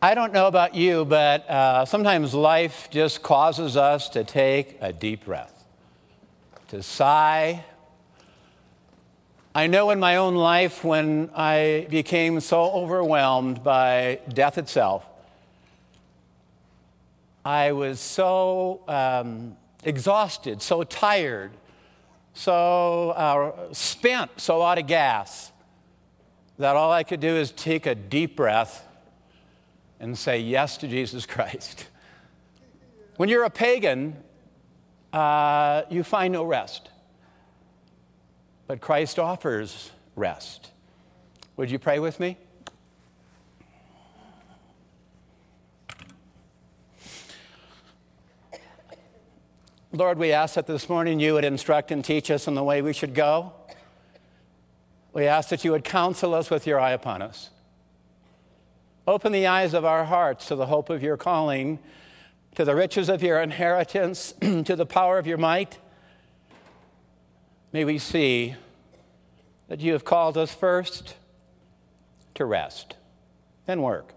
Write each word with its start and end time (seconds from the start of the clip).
I 0.00 0.14
don't 0.14 0.32
know 0.32 0.46
about 0.46 0.76
you, 0.76 1.04
but 1.04 1.50
uh, 1.50 1.84
sometimes 1.84 2.32
life 2.32 2.86
just 2.88 3.20
causes 3.20 3.76
us 3.76 4.08
to 4.10 4.22
take 4.22 4.78
a 4.80 4.92
deep 4.92 5.24
breath, 5.24 5.64
to 6.68 6.84
sigh. 6.84 7.64
I 9.56 9.66
know 9.66 9.90
in 9.90 9.98
my 9.98 10.14
own 10.14 10.36
life 10.36 10.84
when 10.84 11.30
I 11.34 11.88
became 11.90 12.38
so 12.38 12.70
overwhelmed 12.70 13.64
by 13.64 14.20
death 14.32 14.56
itself, 14.56 15.04
I 17.44 17.72
was 17.72 17.98
so 17.98 18.82
um, 18.86 19.56
exhausted, 19.82 20.62
so 20.62 20.84
tired, 20.84 21.50
so 22.34 23.10
uh, 23.10 23.72
spent, 23.72 24.30
so 24.36 24.62
out 24.62 24.78
of 24.78 24.86
gas, 24.86 25.50
that 26.56 26.76
all 26.76 26.92
I 26.92 27.02
could 27.02 27.18
do 27.18 27.34
is 27.34 27.50
take 27.50 27.86
a 27.86 27.96
deep 27.96 28.36
breath 28.36 28.84
and 30.00 30.16
say 30.16 30.38
yes 30.38 30.76
to 30.78 30.88
Jesus 30.88 31.26
Christ. 31.26 31.88
When 33.16 33.28
you're 33.28 33.44
a 33.44 33.50
pagan, 33.50 34.16
uh, 35.12 35.82
you 35.90 36.02
find 36.02 36.32
no 36.32 36.44
rest. 36.44 36.90
But 38.66 38.80
Christ 38.80 39.18
offers 39.18 39.90
rest. 40.14 40.70
Would 41.56 41.70
you 41.70 41.78
pray 41.78 41.98
with 41.98 42.20
me? 42.20 42.36
Lord, 49.90 50.18
we 50.18 50.32
ask 50.32 50.54
that 50.54 50.66
this 50.66 50.88
morning 50.88 51.18
you 51.18 51.32
would 51.32 51.46
instruct 51.46 51.90
and 51.90 52.04
teach 52.04 52.30
us 52.30 52.46
in 52.46 52.54
the 52.54 52.62
way 52.62 52.82
we 52.82 52.92
should 52.92 53.14
go. 53.14 53.52
We 55.14 55.26
ask 55.26 55.48
that 55.48 55.64
you 55.64 55.72
would 55.72 55.82
counsel 55.82 56.34
us 56.34 56.50
with 56.50 56.66
your 56.66 56.78
eye 56.78 56.92
upon 56.92 57.22
us. 57.22 57.50
Open 59.08 59.32
the 59.32 59.46
eyes 59.46 59.72
of 59.72 59.86
our 59.86 60.04
hearts 60.04 60.48
to 60.48 60.54
the 60.54 60.66
hope 60.66 60.90
of 60.90 61.02
your 61.02 61.16
calling, 61.16 61.78
to 62.54 62.62
the 62.62 62.74
riches 62.74 63.08
of 63.08 63.22
your 63.22 63.40
inheritance, 63.40 64.32
to 64.42 64.76
the 64.76 64.84
power 64.84 65.18
of 65.18 65.26
your 65.26 65.38
might. 65.38 65.78
May 67.72 67.86
we 67.86 67.96
see 67.96 68.54
that 69.68 69.80
you 69.80 69.94
have 69.94 70.04
called 70.04 70.36
us 70.36 70.52
first 70.52 71.16
to 72.34 72.44
rest, 72.44 72.96
then 73.64 73.80
work. 73.80 74.12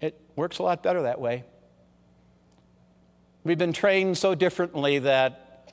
It 0.00 0.20
works 0.34 0.58
a 0.58 0.64
lot 0.64 0.82
better 0.82 1.02
that 1.02 1.20
way. 1.20 1.44
We've 3.44 3.56
been 3.56 3.72
trained 3.72 4.18
so 4.18 4.34
differently 4.34 4.98
that 4.98 5.72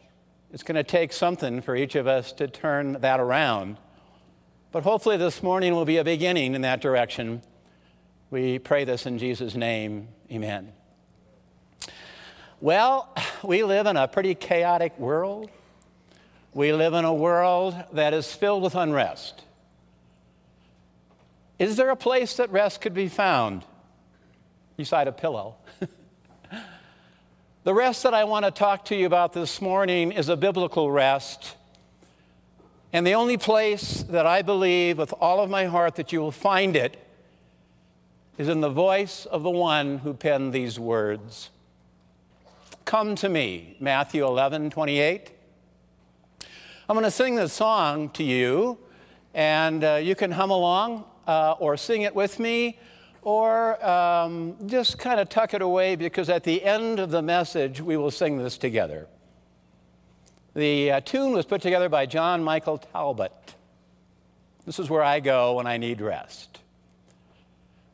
it's 0.53 0.61
going 0.61 0.75
to 0.75 0.84
take 0.84 1.11
something 1.11 1.63
for 1.63 1.75
each 1.75 1.95
of 1.95 2.06
us 2.06 2.31
to 2.34 2.47
turn 2.47 3.02
that 3.02 3.19
around. 3.19 3.78
But 4.72 4.84
hopefully, 4.84 5.17
this 5.17 5.42
morning 5.42 5.73
will 5.73 5.86
be 5.86 5.98
a 5.98 6.03
beginning 6.03 6.53
in 6.53 6.62
that 6.62 6.80
direction. 6.80 7.42
We 8.30 8.59
pray 8.59 8.84
this 8.84 9.08
in 9.08 9.17
Jesus' 9.17 9.56
name. 9.56 10.09
Amen. 10.31 10.73
Well, 12.62 13.12
we 13.44 13.64
live 13.64 13.88
in 13.88 13.97
a 13.97 14.08
pretty 14.08 14.36
chaotic 14.36 14.97
world. 15.00 15.50
We 16.53 16.72
live 16.72 16.94
in 16.94 17.03
a 17.03 17.14
world 17.14 17.75
that 17.94 18.14
is 18.14 18.31
filled 18.31 18.62
with 18.62 18.75
unrest. 18.75 19.42
Is 21.58 21.75
there 21.75 21.90
a 21.90 21.95
place 21.95 22.36
that 22.36 22.52
rest 22.52 22.80
could 22.80 22.94
be 22.94 23.08
found 23.08 23.66
beside 24.78 25.08
a 25.08 25.12
pillow? 25.12 25.56
the 27.64 27.73
rest 27.73 28.03
that 28.03 28.14
I 28.14 28.23
want 28.25 28.45
to 28.45 28.52
talk 28.52 28.86
to 28.86 28.95
you 28.95 29.08
about 29.08 29.34
this 29.34 29.62
morning 29.62 30.12
is 30.12 30.30
a 30.30 30.38
biblical 30.38 30.92
rest 30.92 31.56
and 32.91 33.05
the 33.05 33.13
only 33.13 33.37
place 33.37 34.03
that 34.03 34.25
I 34.25 34.41
believe 34.41 34.97
with 34.97 35.13
all 35.19 35.41
of 35.41 35.49
my 35.49 35.65
heart 35.65 35.95
that 35.95 36.11
you 36.11 36.19
will 36.19 36.31
find 36.31 36.75
it 36.75 36.97
is 38.37 38.47
in 38.47 38.61
the 38.61 38.69
voice 38.69 39.25
of 39.25 39.43
the 39.43 39.49
one 39.49 39.99
who 39.99 40.13
penned 40.13 40.53
these 40.53 40.79
words. 40.79 41.51
Come 42.85 43.13
to 43.15 43.29
me, 43.29 43.75
Matthew 43.79 44.25
11, 44.25 44.71
28. 44.71 45.31
I'm 46.88 46.95
going 46.95 47.03
to 47.03 47.11
sing 47.11 47.35
this 47.35 47.53
song 47.53 48.09
to 48.11 48.23
you, 48.23 48.79
and 49.35 49.83
uh, 49.83 49.95
you 50.01 50.16
can 50.16 50.31
hum 50.31 50.49
along 50.49 51.03
uh, 51.28 51.55
or 51.59 51.78
sing 51.78 52.01
it 52.01 52.16
with 52.16 52.39
me, 52.39 52.79
or 53.22 53.85
um, 53.85 54.55
just 54.66 54.97
kind 54.97 55.19
of 55.19 55.29
tuck 55.29 55.53
it 55.53 55.61
away 55.61 55.95
because 55.95 56.29
at 56.29 56.44
the 56.44 56.63
end 56.63 56.97
of 56.97 57.11
the 57.11 57.22
message, 57.22 57.81
we 57.81 57.97
will 57.97 58.09
sing 58.09 58.39
this 58.39 58.57
together. 58.57 59.07
The 60.55 60.91
uh, 60.91 61.01
tune 61.01 61.33
was 61.33 61.45
put 61.45 61.61
together 61.61 61.89
by 61.89 62.07
John 62.07 62.43
Michael 62.43 62.79
Talbot. 62.79 63.31
This 64.65 64.79
is 64.79 64.89
where 64.89 65.03
I 65.03 65.19
go 65.19 65.53
when 65.53 65.67
I 65.67 65.77
need 65.77 66.01
rest. 66.01 66.59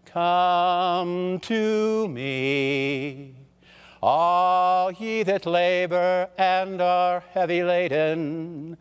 Come 0.05 1.39
to 1.41 2.07
me, 2.07 3.33
all 4.01 4.91
ye 4.91 5.23
that 5.23 5.45
labor 5.45 6.29
and 6.37 6.81
are 6.81 7.23
heavy 7.31 7.61
laden, 7.63 8.77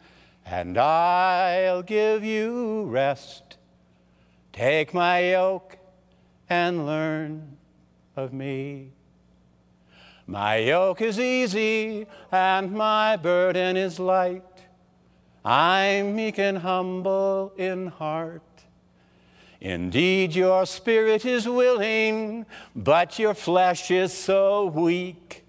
and 0.46 0.78
I'll 0.78 1.82
give 1.82 2.22
you 2.22 2.84
rest. 2.84 3.56
Take 4.52 4.94
my 4.94 5.32
yoke 5.32 5.78
and 6.48 6.86
learn 6.86 7.56
of 8.14 8.32
me. 8.32 8.92
My 10.26 10.56
yoke 10.56 11.02
is 11.02 11.20
easy 11.20 12.06
and 12.32 12.72
my 12.72 13.16
burden 13.16 13.76
is 13.76 13.98
light. 13.98 14.42
I'm 15.44 16.16
meek 16.16 16.38
and 16.38 16.58
humble 16.58 17.52
in 17.58 17.88
heart. 17.88 18.40
Indeed, 19.60 20.34
your 20.34 20.64
spirit 20.66 21.26
is 21.26 21.46
willing, 21.48 22.46
but 22.74 23.18
your 23.18 23.34
flesh 23.34 23.90
is 23.90 24.12
so 24.12 24.66
weak. 24.66 25.44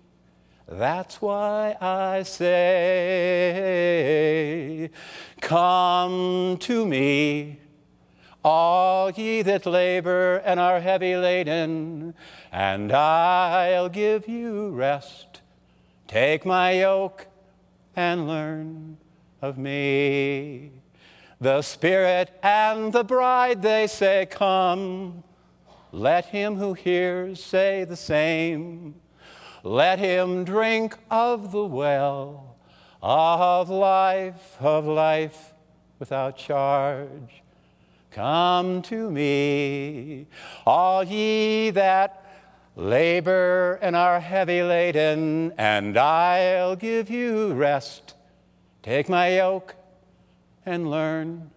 That's 0.67 1.21
why 1.21 1.77
I 1.79 2.23
say, 2.23 2.49
Come 5.39 6.57
to 6.59 6.85
me 6.85 7.59
all 8.45 9.09
ye 9.09 9.41
that 9.41 9.65
labor 9.65 10.37
and 10.45 10.59
are 10.59 10.79
heavy 10.79 11.15
laden, 11.15 12.13
and 12.51 12.91
I'll 12.91 13.89
give 13.89 14.27
you 14.27 14.69
rest. 14.69 15.41
Take 16.07 16.45
my 16.45 16.73
yoke 16.73 17.25
and 17.95 18.27
learn 18.27 18.97
of 19.41 19.57
me. 19.57 20.71
The 21.41 21.63
Spirit 21.63 22.31
and 22.43 22.93
the 22.93 23.03
bride, 23.03 23.63
they 23.63 23.87
say, 23.87 24.27
Come. 24.29 25.23
Let 25.91 26.25
him 26.25 26.57
who 26.57 26.73
hears 26.73 27.43
say 27.43 27.83
the 27.83 27.95
same. 27.95 28.95
Let 29.63 29.97
him 29.97 30.43
drink 30.43 30.95
of 31.09 31.51
the 31.51 31.65
well 31.65 32.57
of 33.01 33.69
life, 33.69 34.57
of 34.59 34.85
life 34.85 35.53
without 35.99 36.37
charge. 36.37 37.43
Come 38.15 38.81
to 38.83 39.11
me, 39.11 40.27
all 40.65 41.03
ye 41.03 41.69
that 41.71 42.25
labor 42.77 43.77
and 43.81 43.93
are 43.93 44.21
heavy 44.21 44.63
laden, 44.63 45.51
and 45.57 45.97
I'll 45.97 46.77
give 46.77 47.09
you 47.09 47.51
rest. 47.51 48.13
Take 48.83 49.09
my 49.09 49.35
yoke 49.35 49.75
and 50.65 50.89
learn 50.89 51.51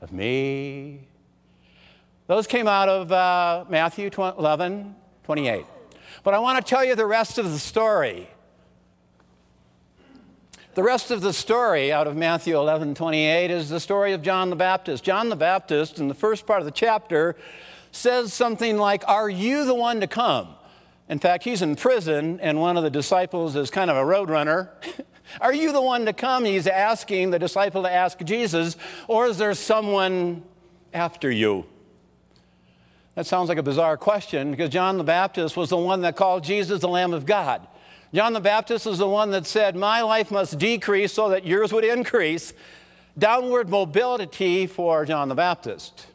of 0.00 0.14
me. 0.14 1.08
Those 2.26 2.46
came 2.46 2.68
out 2.68 2.88
of 2.88 3.12
uh, 3.12 3.66
Matthew 3.68 4.08
11, 4.16 4.96
28. 5.24 5.66
But 6.24 6.32
I 6.32 6.38
want 6.38 6.56
to 6.56 6.66
tell 6.66 6.86
you 6.86 6.94
the 6.94 7.04
rest 7.04 7.36
of 7.36 7.52
the 7.52 7.58
story. 7.58 8.30
The 10.76 10.82
rest 10.82 11.10
of 11.10 11.22
the 11.22 11.32
story 11.32 11.90
out 11.90 12.06
of 12.06 12.16
Matthew 12.16 12.54
11, 12.54 12.96
28 12.96 13.50
is 13.50 13.70
the 13.70 13.80
story 13.80 14.12
of 14.12 14.20
John 14.20 14.50
the 14.50 14.56
Baptist. 14.56 15.02
John 15.02 15.30
the 15.30 15.34
Baptist, 15.34 15.98
in 15.98 16.08
the 16.08 16.14
first 16.14 16.46
part 16.46 16.60
of 16.60 16.66
the 16.66 16.70
chapter, 16.70 17.34
says 17.92 18.34
something 18.34 18.76
like, 18.76 19.02
Are 19.08 19.30
you 19.30 19.64
the 19.64 19.74
one 19.74 20.00
to 20.00 20.06
come? 20.06 20.48
In 21.08 21.18
fact, 21.18 21.44
he's 21.44 21.62
in 21.62 21.76
prison, 21.76 22.38
and 22.40 22.60
one 22.60 22.76
of 22.76 22.82
the 22.82 22.90
disciples 22.90 23.56
is 23.56 23.70
kind 23.70 23.90
of 23.90 23.96
a 23.96 24.02
roadrunner. 24.02 24.68
Are 25.40 25.54
you 25.54 25.72
the 25.72 25.80
one 25.80 26.04
to 26.04 26.12
come? 26.12 26.44
He's 26.44 26.66
asking 26.66 27.30
the 27.30 27.38
disciple 27.38 27.82
to 27.84 27.90
ask 27.90 28.22
Jesus, 28.22 28.76
or 29.08 29.28
is 29.28 29.38
there 29.38 29.54
someone 29.54 30.42
after 30.92 31.30
you? 31.30 31.64
That 33.14 33.24
sounds 33.26 33.48
like 33.48 33.56
a 33.56 33.62
bizarre 33.62 33.96
question 33.96 34.50
because 34.50 34.68
John 34.68 34.98
the 34.98 35.04
Baptist 35.04 35.56
was 35.56 35.70
the 35.70 35.78
one 35.78 36.02
that 36.02 36.16
called 36.16 36.44
Jesus 36.44 36.82
the 36.82 36.88
Lamb 36.88 37.14
of 37.14 37.24
God. 37.24 37.66
John 38.14 38.32
the 38.32 38.40
Baptist 38.40 38.86
is 38.86 38.98
the 38.98 39.08
one 39.08 39.30
that 39.30 39.46
said, 39.46 39.76
My 39.76 40.02
life 40.02 40.30
must 40.30 40.58
decrease 40.58 41.12
so 41.12 41.28
that 41.30 41.46
yours 41.46 41.72
would 41.72 41.84
increase. 41.84 42.52
Downward 43.18 43.68
mobility 43.68 44.66
for 44.66 45.04
John 45.04 45.28
the 45.28 45.34
Baptist. 45.34 46.06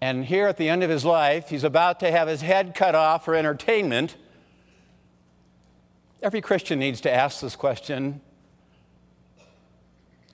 And 0.00 0.26
here 0.26 0.46
at 0.46 0.58
the 0.58 0.68
end 0.68 0.82
of 0.82 0.90
his 0.90 1.04
life, 1.04 1.48
he's 1.48 1.64
about 1.64 2.00
to 2.00 2.10
have 2.10 2.28
his 2.28 2.42
head 2.42 2.74
cut 2.74 2.94
off 2.94 3.24
for 3.24 3.34
entertainment. 3.34 4.16
Every 6.22 6.40
Christian 6.40 6.78
needs 6.78 7.00
to 7.02 7.12
ask 7.12 7.40
this 7.40 7.56
question 7.56 8.20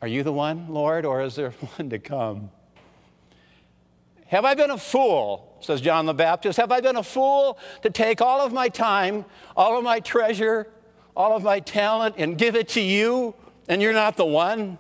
Are 0.01 0.09
you 0.09 0.23
the 0.23 0.33
one, 0.33 0.69
Lord, 0.69 1.05
or 1.05 1.23
is 1.23 1.37
there 1.37 1.51
one 1.77 1.91
to 1.91 1.99
come? 1.99 2.51
Have 4.27 4.45
I 4.45 4.55
been 4.55 4.71
a 4.71 4.79
fool, 4.79 5.52
says 5.65 5.81
John 5.81 6.07
the 6.07 6.15
Baptist? 6.15 6.59
Have 6.59 6.73
I 6.73 6.81
been 6.81 6.97
a 6.97 7.03
fool 7.03 7.59
to 7.83 7.91
take 7.91 8.21
all 8.21 8.41
of 8.41 8.53
my 8.53 8.69
time, 8.69 9.25
all 9.57 9.79
of 9.79 9.85
my 9.85 10.01
treasure, 10.01 10.69
all 11.17 11.37
of 11.37 11.43
my 11.43 11.61
talent, 11.61 12.17
and 12.19 12.37
give 12.37 12.57
it 12.57 12.69
to 12.71 12.81
you, 12.81 13.35
and 13.69 13.81
you're 13.81 13.93
not 13.93 14.17
the 14.17 14.25
one? 14.25 14.79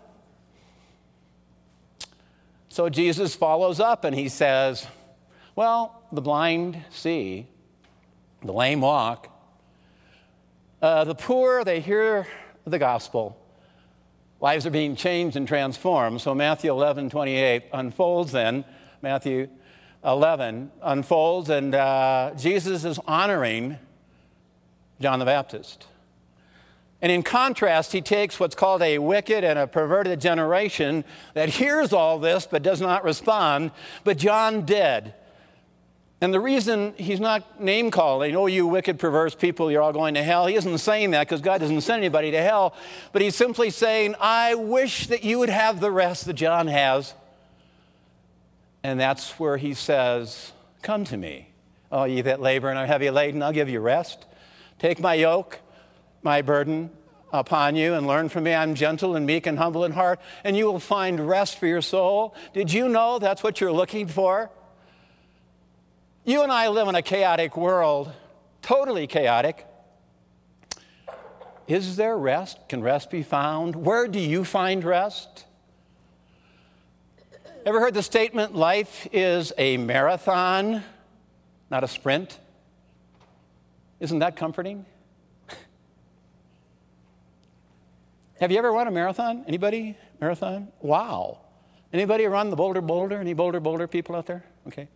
So 2.69 2.89
Jesus 2.89 3.35
follows 3.35 3.81
up 3.81 4.05
and 4.05 4.17
he 4.17 4.29
says, 4.29 4.87
Well, 5.55 6.03
the 6.11 6.23
blind 6.23 6.83
see, 6.91 7.47
the 8.43 8.53
lame 8.53 8.81
walk, 8.81 9.29
uh, 10.81 11.05
the 11.05 11.15
poor, 11.15 11.65
they 11.65 11.81
hear 11.81 12.27
the 12.65 12.79
gospel. 12.79 13.39
Lives 14.41 14.67
are 14.67 14.71
being 14.71 14.97
changed 14.97 15.37
and 15.37 15.47
transformed. 15.47 16.21
So 16.21 16.35
Matthew 16.35 16.73
11, 16.73 17.11
28 17.11 17.65
unfolds 17.73 18.33
then. 18.33 18.65
Matthew 19.01 19.49
11 20.05 20.71
unfolds, 20.83 21.49
and 21.49 21.75
uh, 21.75 22.33
Jesus 22.37 22.85
is 22.85 22.99
honoring 23.07 23.79
John 25.01 25.19
the 25.19 25.25
Baptist. 25.25 25.87
And 27.01 27.11
in 27.11 27.25
contrast, 27.25 27.93
he 27.93 28.01
takes 28.01 28.39
what's 28.39 28.55
called 28.55 28.81
a 28.81 28.99
wicked 28.99 29.43
and 29.43 29.59
a 29.59 29.67
perverted 29.67 30.21
generation 30.21 31.05
that 31.35 31.49
hears 31.49 31.93
all 31.93 32.21
this 32.21 32.47
but 32.47 32.63
does 32.63 32.81
not 32.81 33.03
respond, 33.03 33.73
but 34.05 34.19
John 34.19 34.65
did. 34.65 35.13
And 36.21 36.33
the 36.33 36.39
reason 36.39 36.95
he's 36.97 37.19
not 37.19 37.61
name 37.61 37.91
calling, 37.91 38.37
oh, 38.37 38.47
you 38.47 38.69
wicked, 38.69 39.01
perverse 39.01 39.35
people, 39.35 39.73
you're 39.73 39.83
all 39.83 39.93
going 39.93 40.15
to 40.15 40.23
hell, 40.23 40.47
he 40.47 40.55
isn't 40.55 40.79
saying 40.79 41.11
that 41.11 41.27
because 41.27 41.41
God 41.41 41.61
doesn't 41.61 41.81
send 41.81 41.99
anybody 41.99 42.31
to 42.31 42.41
hell, 42.41 42.75
but 43.11 43.21
he's 43.21 43.35
simply 43.35 43.71
saying, 43.71 44.15
I 44.21 44.55
wish 44.55 45.09
that 45.09 45.25
you 45.25 45.41
would 45.41 45.49
have 45.49 45.81
the 45.81 45.91
rest 45.91 46.27
that 46.27 46.35
John 46.35 46.69
has. 46.69 47.15
And 48.83 48.99
that's 48.99 49.39
where 49.39 49.57
he 49.57 49.75
says, 49.75 50.53
Come 50.83 51.05
to 51.05 51.17
me, 51.17 51.49
all 51.91 52.09
ye 52.09 52.21
that 52.23 52.41
labor 52.41 52.69
and 52.69 52.79
are 52.79 52.87
heavy 52.87 53.11
laden, 53.11 53.43
I'll 53.43 53.53
give 53.53 53.69
you 53.69 53.81
rest. 53.81 54.27
Take 54.79 54.99
my 54.99 55.15
yoke, 55.15 55.61
my 56.23 56.43
burden 56.43 56.91
upon 57.33 57.77
you, 57.77 57.95
and 57.95 58.07
learn 58.07 58.29
from 58.29 58.45
me. 58.45 58.55
I'm 58.55 58.75
gentle 58.75 59.15
and 59.15 59.25
meek 59.25 59.47
and 59.47 59.59
humble 59.59 59.85
in 59.85 59.93
heart, 59.93 60.21
and 60.43 60.57
you 60.57 60.67
will 60.67 60.81
find 60.81 61.29
rest 61.29 61.59
for 61.59 61.67
your 61.67 61.83
soul. 61.83 62.35
Did 62.53 62.73
you 62.73 62.89
know 62.89 63.19
that's 63.19 63.43
what 63.43 63.61
you're 63.61 63.73
looking 63.73 64.09
for? 64.09 64.51
You 66.25 66.43
and 66.43 66.53
I 66.53 66.69
live 66.69 66.89
in 66.89 66.95
a 66.95 67.03
chaotic 67.03 67.57
world, 67.57 68.13
totally 68.61 69.07
chaotic. 69.07 69.67
Is 71.67 71.97
there 71.97 72.17
rest? 72.17 72.59
Can 72.69 72.83
rest 72.83 73.11
be 73.11 73.23
found? 73.23 73.77
Where 73.77 74.07
do 74.09 74.19
you 74.19 74.45
find 74.45 74.85
rest? 74.85 75.47
Ever 77.65 77.79
heard 77.79 77.95
the 77.95 78.03
statement, 78.03 78.57
life 78.57 79.07
is 79.13 79.53
a 79.57 79.77
marathon, 79.77 80.83
not 81.71 81.85
a 81.85 81.89
sprint? 81.89 82.41
Isn't 84.01 84.19
that 84.19 84.35
comforting? 84.35 84.85
Have 88.41 88.51
you 88.51 88.59
ever 88.59 88.73
run 88.73 88.89
a 88.89 88.91
marathon? 88.91 89.45
Anybody? 89.47 89.97
Marathon? 90.21 90.73
Wow. 90.81 91.39
Anybody 91.93 92.27
run 92.27 92.51
the 92.51 92.57
Bolder 92.57 92.81
Boulder? 92.81 93.19
Any 93.19 93.33
Bolder 93.33 93.61
Boulder 93.61 93.87
people 93.87 94.17
out 94.17 94.27
there? 94.27 94.43
Okay. 94.67 94.89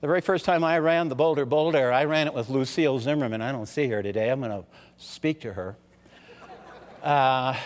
The 0.00 0.08
very 0.08 0.20
first 0.20 0.44
time 0.44 0.64
I 0.64 0.80
ran 0.80 1.10
the 1.10 1.14
Bolder 1.14 1.44
Boulder, 1.44 1.92
I 1.92 2.06
ran 2.06 2.26
it 2.26 2.34
with 2.34 2.48
Lucille 2.48 2.98
Zimmerman. 2.98 3.40
I 3.40 3.52
don't 3.52 3.66
see 3.66 3.86
her 3.86 4.02
today. 4.02 4.30
I'm 4.30 4.40
going 4.40 4.50
to 4.50 4.66
speak 4.96 5.42
to 5.42 5.52
her. 5.52 5.76
Uh, 7.04 7.56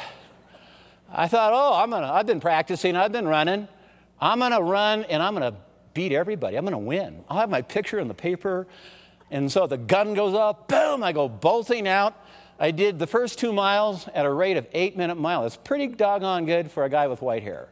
I 1.10 1.28
thought, 1.28 1.52
oh, 1.54 1.82
I'm 1.82 1.88
gonna, 1.88 2.12
I've 2.12 2.26
been 2.26 2.40
practicing, 2.40 2.94
I've 2.94 3.12
been 3.12 3.26
running. 3.26 3.68
I'm 4.20 4.38
going 4.38 4.52
to 4.52 4.62
run 4.62 5.04
and 5.04 5.22
I'm 5.22 5.34
going 5.34 5.52
to 5.52 5.58
beat 5.92 6.12
everybody. 6.12 6.56
I'm 6.56 6.64
going 6.64 6.72
to 6.72 6.78
win. 6.78 7.24
I'll 7.28 7.38
have 7.38 7.50
my 7.50 7.62
picture 7.62 7.98
in 7.98 8.08
the 8.08 8.14
paper. 8.14 8.66
And 9.30 9.50
so 9.50 9.66
the 9.66 9.78
gun 9.78 10.14
goes 10.14 10.34
off, 10.34 10.68
boom, 10.68 11.02
I 11.02 11.12
go 11.12 11.28
bolting 11.28 11.88
out. 11.88 12.14
I 12.58 12.70
did 12.70 12.98
the 12.98 13.06
first 13.06 13.38
two 13.38 13.52
miles 13.52 14.08
at 14.14 14.26
a 14.26 14.32
rate 14.32 14.56
of 14.56 14.66
eight 14.72 14.96
minute 14.96 15.16
mile. 15.16 15.42
That's 15.42 15.56
pretty 15.56 15.88
doggone 15.88 16.46
good 16.46 16.70
for 16.70 16.84
a 16.84 16.88
guy 16.88 17.08
with 17.08 17.20
white 17.20 17.42
hair. 17.42 17.68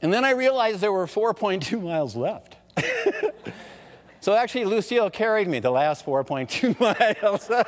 And 0.00 0.12
then 0.12 0.24
I 0.24 0.30
realized 0.30 0.80
there 0.80 0.92
were 0.92 1.06
4.2 1.06 1.82
miles 1.82 2.14
left. 2.14 2.56
so 4.20 4.34
actually, 4.34 4.64
Lucille 4.64 5.10
carried 5.10 5.48
me 5.48 5.58
the 5.58 5.70
last 5.70 6.06
4.2 6.06 6.78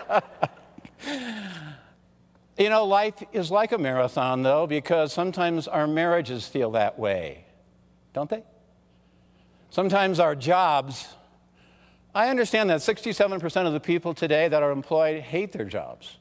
miles. 1.02 1.42
you 2.60 2.70
know, 2.70 2.84
life 2.84 3.22
is 3.32 3.50
like 3.50 3.72
a 3.72 3.78
marathon, 3.78 4.42
though, 4.42 4.66
because 4.66 5.12
sometimes 5.12 5.66
our 5.66 5.86
marriages 5.86 6.46
feel 6.46 6.72
that 6.72 6.98
way, 6.98 7.44
don't 8.12 8.30
they? 8.30 8.44
Sometimes 9.70 10.20
our 10.20 10.34
jobs. 10.34 11.08
I 12.14 12.28
understand 12.28 12.70
that 12.70 12.80
67% 12.80 13.66
of 13.66 13.72
the 13.72 13.80
people 13.80 14.14
today 14.14 14.48
that 14.48 14.62
are 14.62 14.72
employed 14.72 15.22
hate 15.22 15.52
their 15.52 15.64
jobs 15.64 16.16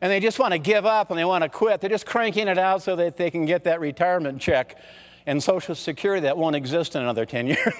and 0.00 0.10
they 0.10 0.20
just 0.20 0.38
want 0.38 0.52
to 0.52 0.58
give 0.58 0.86
up 0.86 1.10
and 1.10 1.18
they 1.18 1.24
want 1.24 1.42
to 1.42 1.48
quit. 1.48 1.80
They're 1.80 1.90
just 1.90 2.06
cranking 2.06 2.48
it 2.48 2.58
out 2.58 2.82
so 2.82 2.96
that 2.96 3.16
they 3.16 3.30
can 3.30 3.44
get 3.44 3.64
that 3.64 3.80
retirement 3.80 4.40
check 4.40 4.78
and 5.26 5.42
Social 5.42 5.74
Security 5.74 6.22
that 6.22 6.36
won't 6.38 6.56
exist 6.56 6.96
in 6.96 7.02
another 7.02 7.26
10 7.26 7.46
years. 7.48 7.74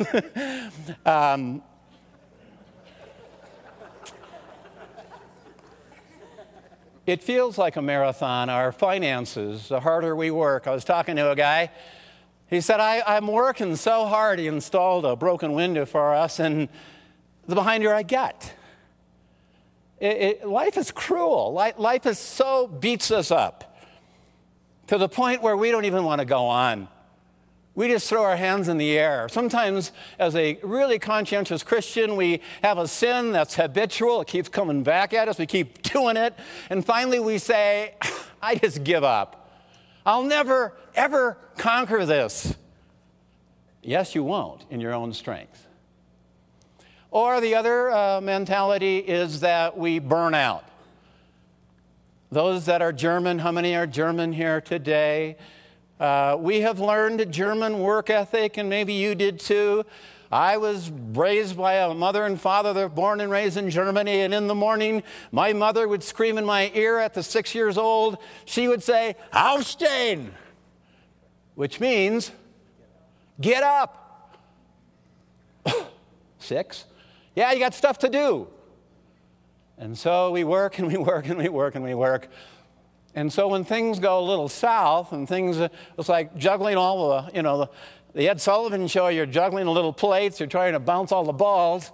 um, 1.07 1.63
it 7.11 7.23
feels 7.23 7.59
like 7.59 7.77
a 7.77 7.83
marathon. 7.83 8.49
Our 8.49 8.73
finances, 8.73 9.69
the 9.69 9.81
harder 9.81 10.15
we 10.15 10.31
work. 10.31 10.67
I 10.67 10.71
was 10.71 10.85
talking 10.85 11.17
to 11.17 11.31
a 11.31 11.37
guy. 11.37 11.71
He 12.49 12.61
said, 12.61 12.81
I, 12.81 13.17
am 13.17 13.27
working 13.27 13.77
so 13.77 14.07
hard. 14.07 14.39
He 14.39 14.47
installed 14.47 15.05
a 15.05 15.17
broken 15.17 15.53
window 15.53 15.87
for 15.87 16.15
us, 16.15 16.41
and 16.41 16.69
the 17.47 17.55
behinder 17.55 17.95
I 17.95 18.03
get. 18.03 18.55
It, 19.99 20.17
it, 20.17 20.49
life 20.49 20.77
is 20.77 20.91
cruel. 20.91 21.53
Life, 21.53 21.79
life 21.79 22.07
is 22.07 22.19
so 22.19 22.67
beats 22.67 23.11
us 23.11 23.31
up 23.31 23.79
to 24.87 24.99
the 24.99 25.09
point 25.09 25.43
where 25.43 25.57
we 25.57 25.71
don't 25.71 25.85
even 25.85 26.05
want 26.05 26.21
to 26.21 26.25
go 26.25 26.47
on. 26.47 26.89
We 27.81 27.89
just 27.89 28.11
throw 28.11 28.25
our 28.25 28.37
hands 28.37 28.69
in 28.69 28.77
the 28.77 28.99
air. 28.99 29.27
Sometimes, 29.31 29.93
as 30.19 30.37
a 30.37 30.59
really 30.63 30.99
conscientious 30.99 31.63
Christian, 31.63 32.15
we 32.15 32.43
have 32.63 32.77
a 32.77 32.87
sin 32.87 33.33
that's 33.33 33.55
habitual. 33.55 34.21
It 34.21 34.27
keeps 34.27 34.51
coming 34.51 34.83
back 34.83 35.15
at 35.15 35.29
us. 35.29 35.39
We 35.39 35.47
keep 35.47 35.81
doing 35.91 36.19
it. 36.19 36.35
And 36.69 36.85
finally, 36.85 37.21
we 37.21 37.39
say, 37.39 37.95
I 38.43 38.57
just 38.57 38.85
give 38.85 39.03
up. 39.03 39.51
I'll 40.05 40.25
never, 40.25 40.77
ever 40.95 41.39
conquer 41.57 42.05
this. 42.05 42.55
Yes, 43.83 44.15
you 44.15 44.25
won't 44.25 44.67
in 44.69 44.83
your 44.83 44.93
own 44.93 45.15
strength. 45.15 45.67
Or 47.11 47.41
the 47.41 47.55
other 47.55 47.91
uh, 47.91 48.21
mentality 48.21 48.99
is 48.99 49.41
that 49.41 49.79
we 49.79 50.01
burn 50.01 50.35
out. 50.35 50.67
Those 52.31 52.67
that 52.67 52.83
are 52.83 52.93
German, 52.93 53.39
how 53.39 53.53
many 53.53 53.75
are 53.75 53.87
German 53.87 54.35
here 54.35 54.61
today? 54.61 55.39
Uh, 56.01 56.35
we 56.41 56.63
have 56.63 56.81
learned 56.81 57.31
German 57.31 57.79
work 57.81 58.09
ethic, 58.09 58.57
and 58.57 58.71
maybe 58.71 58.95
you 58.95 59.15
did 59.15 59.39
too. 59.39 59.85
I 60.33 60.57
was 60.57 60.91
raised 60.91 61.59
by 61.59 61.75
a 61.75 61.93
mother 61.93 62.25
and 62.25 62.41
father 62.41 62.73
that 62.73 62.81
were 62.81 62.89
born 62.89 63.21
and 63.21 63.31
raised 63.31 63.59
in 63.59 63.69
Germany, 63.69 64.21
and 64.21 64.33
in 64.33 64.47
the 64.47 64.55
morning, 64.55 65.03
my 65.31 65.53
mother 65.53 65.87
would 65.87 66.03
scream 66.03 66.39
in 66.39 66.47
my 66.47 66.71
ear 66.75 66.99
at 66.99 67.13
the 67.13 67.23
six 67.23 67.55
years 67.55 67.77
old. 67.77 68.17
She 68.47 68.67
would 68.67 68.83
say, 68.83 69.15
Aufstehen, 69.31 70.31
which 71.55 71.81
means, 71.81 72.31
get 73.39 73.63
up. 73.63 74.39
Six. 76.39 76.87
Yeah, 77.35 77.53
you 77.53 77.59
got 77.59 77.75
stuff 77.75 77.99
to 77.99 78.09
do. 78.09 78.49
And 79.77 79.99
so 79.99 80.31
we 80.31 80.45
work 80.45 80.79
and 80.79 80.89
we 80.89 80.97
work 80.97 81.29
and 81.29 81.39
we 81.39 81.49
work 81.49 81.75
and 81.75 81.85
we 81.85 81.95
work. 81.95 82.29
And 83.15 83.33
so 83.33 83.49
when 83.49 83.65
things 83.65 83.99
go 83.99 84.21
a 84.21 84.25
little 84.25 84.49
south 84.49 85.13
and 85.13 85.29
things, 85.29 85.59
uh, 85.59 85.69
it's 85.99 86.09
like 86.09 86.37
juggling 86.37 86.77
all 86.77 87.11
the, 87.11 87.33
you 87.35 87.43
know, 87.43 87.59
the, 87.59 87.71
the 88.15 88.29
Ed 88.29 88.41
Sullivan 88.41 88.87
show, 88.87 89.09
you're 89.09 89.27
juggling 89.27 89.65
the 89.65 89.73
little 89.73 89.93
plates, 89.93 90.39
you're 90.39 90.49
trying 90.49 90.75
to 90.75 90.81
bounce 90.81 91.11
all 91.11 91.25
the 91.25 91.33
balls, 91.33 91.91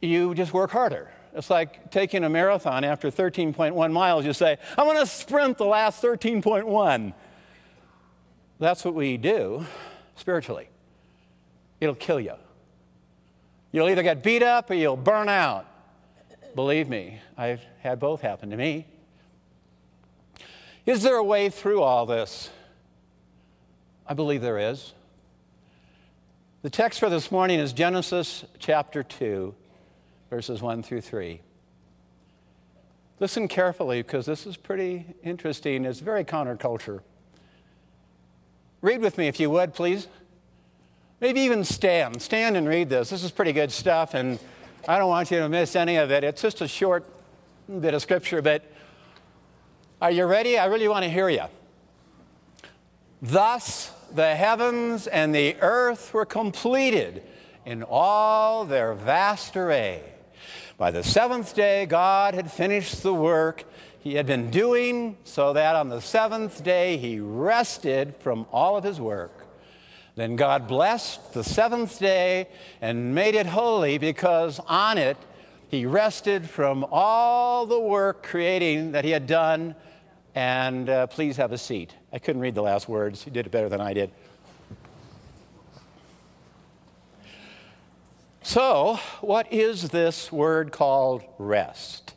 you 0.00 0.34
just 0.34 0.52
work 0.52 0.70
harder. 0.70 1.10
It's 1.34 1.50
like 1.50 1.90
taking 1.90 2.24
a 2.24 2.28
marathon 2.28 2.84
after 2.84 3.10
13.1 3.10 3.92
miles, 3.92 4.24
you 4.24 4.32
say, 4.32 4.58
I'm 4.76 4.86
going 4.86 4.98
to 4.98 5.06
sprint 5.06 5.58
the 5.58 5.66
last 5.66 6.02
13.1. 6.02 7.12
That's 8.58 8.84
what 8.84 8.94
we 8.94 9.16
do 9.18 9.66
spiritually. 10.16 10.68
It'll 11.80 11.94
kill 11.94 12.18
you. 12.18 12.34
You'll 13.72 13.90
either 13.90 14.02
get 14.02 14.22
beat 14.22 14.42
up 14.42 14.70
or 14.70 14.74
you'll 14.74 14.96
burn 14.96 15.28
out. 15.28 15.66
Believe 16.54 16.88
me, 16.88 17.20
I've 17.36 17.60
had 17.80 18.00
both 18.00 18.22
happen 18.22 18.50
to 18.50 18.56
me. 18.56 18.86
Is 20.88 21.02
there 21.02 21.16
a 21.16 21.22
way 21.22 21.50
through 21.50 21.82
all 21.82 22.06
this? 22.06 22.48
I 24.06 24.14
believe 24.14 24.40
there 24.40 24.56
is. 24.56 24.94
The 26.62 26.70
text 26.70 26.98
for 26.98 27.10
this 27.10 27.30
morning 27.30 27.60
is 27.60 27.74
Genesis 27.74 28.46
chapter 28.58 29.02
2, 29.02 29.54
verses 30.30 30.62
1 30.62 30.82
through 30.82 31.02
3. 31.02 31.42
Listen 33.20 33.48
carefully 33.48 34.00
because 34.00 34.24
this 34.24 34.46
is 34.46 34.56
pretty 34.56 35.04
interesting. 35.22 35.84
It's 35.84 36.00
very 36.00 36.24
counterculture. 36.24 37.02
Read 38.80 39.02
with 39.02 39.18
me 39.18 39.28
if 39.28 39.38
you 39.38 39.50
would, 39.50 39.74
please. 39.74 40.08
Maybe 41.20 41.40
even 41.40 41.64
stand. 41.64 42.22
Stand 42.22 42.56
and 42.56 42.66
read 42.66 42.88
this. 42.88 43.10
This 43.10 43.24
is 43.24 43.30
pretty 43.30 43.52
good 43.52 43.72
stuff, 43.72 44.14
and 44.14 44.38
I 44.88 44.96
don't 44.98 45.10
want 45.10 45.30
you 45.30 45.38
to 45.40 45.50
miss 45.50 45.76
any 45.76 45.96
of 45.96 46.10
it. 46.10 46.24
It's 46.24 46.40
just 46.40 46.62
a 46.62 46.68
short 46.68 47.04
bit 47.78 47.92
of 47.92 48.00
scripture, 48.00 48.40
but 48.40 48.64
are 50.00 50.12
you 50.12 50.26
ready? 50.26 50.56
I 50.56 50.66
really 50.66 50.86
want 50.86 51.04
to 51.04 51.10
hear 51.10 51.28
you. 51.28 51.44
Thus 53.20 53.92
the 54.14 54.36
heavens 54.36 55.08
and 55.08 55.34
the 55.34 55.56
earth 55.60 56.14
were 56.14 56.24
completed 56.24 57.22
in 57.66 57.82
all 57.82 58.64
their 58.64 58.94
vast 58.94 59.56
array. 59.56 60.02
By 60.76 60.92
the 60.92 61.02
seventh 61.02 61.54
day, 61.54 61.84
God 61.86 62.34
had 62.34 62.50
finished 62.50 63.02
the 63.02 63.12
work 63.12 63.64
he 63.98 64.14
had 64.14 64.26
been 64.26 64.50
doing, 64.50 65.16
so 65.24 65.52
that 65.52 65.74
on 65.74 65.88
the 65.88 66.00
seventh 66.00 66.62
day 66.62 66.96
he 66.96 67.18
rested 67.18 68.14
from 68.20 68.46
all 68.52 68.76
of 68.76 68.84
his 68.84 69.00
work. 69.00 69.46
Then 70.14 70.36
God 70.36 70.68
blessed 70.68 71.32
the 71.32 71.42
seventh 71.42 71.98
day 71.98 72.48
and 72.80 73.14
made 73.14 73.34
it 73.34 73.46
holy 73.46 73.98
because 73.98 74.60
on 74.68 74.96
it 74.96 75.16
he 75.68 75.84
rested 75.84 76.48
from 76.48 76.86
all 76.90 77.66
the 77.66 77.78
work 77.78 78.22
creating 78.22 78.92
that 78.92 79.04
he 79.04 79.10
had 79.10 79.26
done. 79.26 79.74
And 80.38 80.88
uh, 80.88 81.08
please 81.08 81.36
have 81.38 81.50
a 81.50 81.58
seat. 81.58 81.92
I 82.12 82.20
couldn't 82.20 82.40
read 82.40 82.54
the 82.54 82.62
last 82.62 82.88
words. 82.88 83.24
He 83.24 83.30
did 83.32 83.46
it 83.46 83.50
better 83.50 83.68
than 83.68 83.80
I 83.80 83.92
did. 83.92 84.12
So, 88.42 89.00
what 89.20 89.52
is 89.52 89.88
this 89.88 90.30
word 90.30 90.70
called 90.70 91.24
rest? 91.38 92.14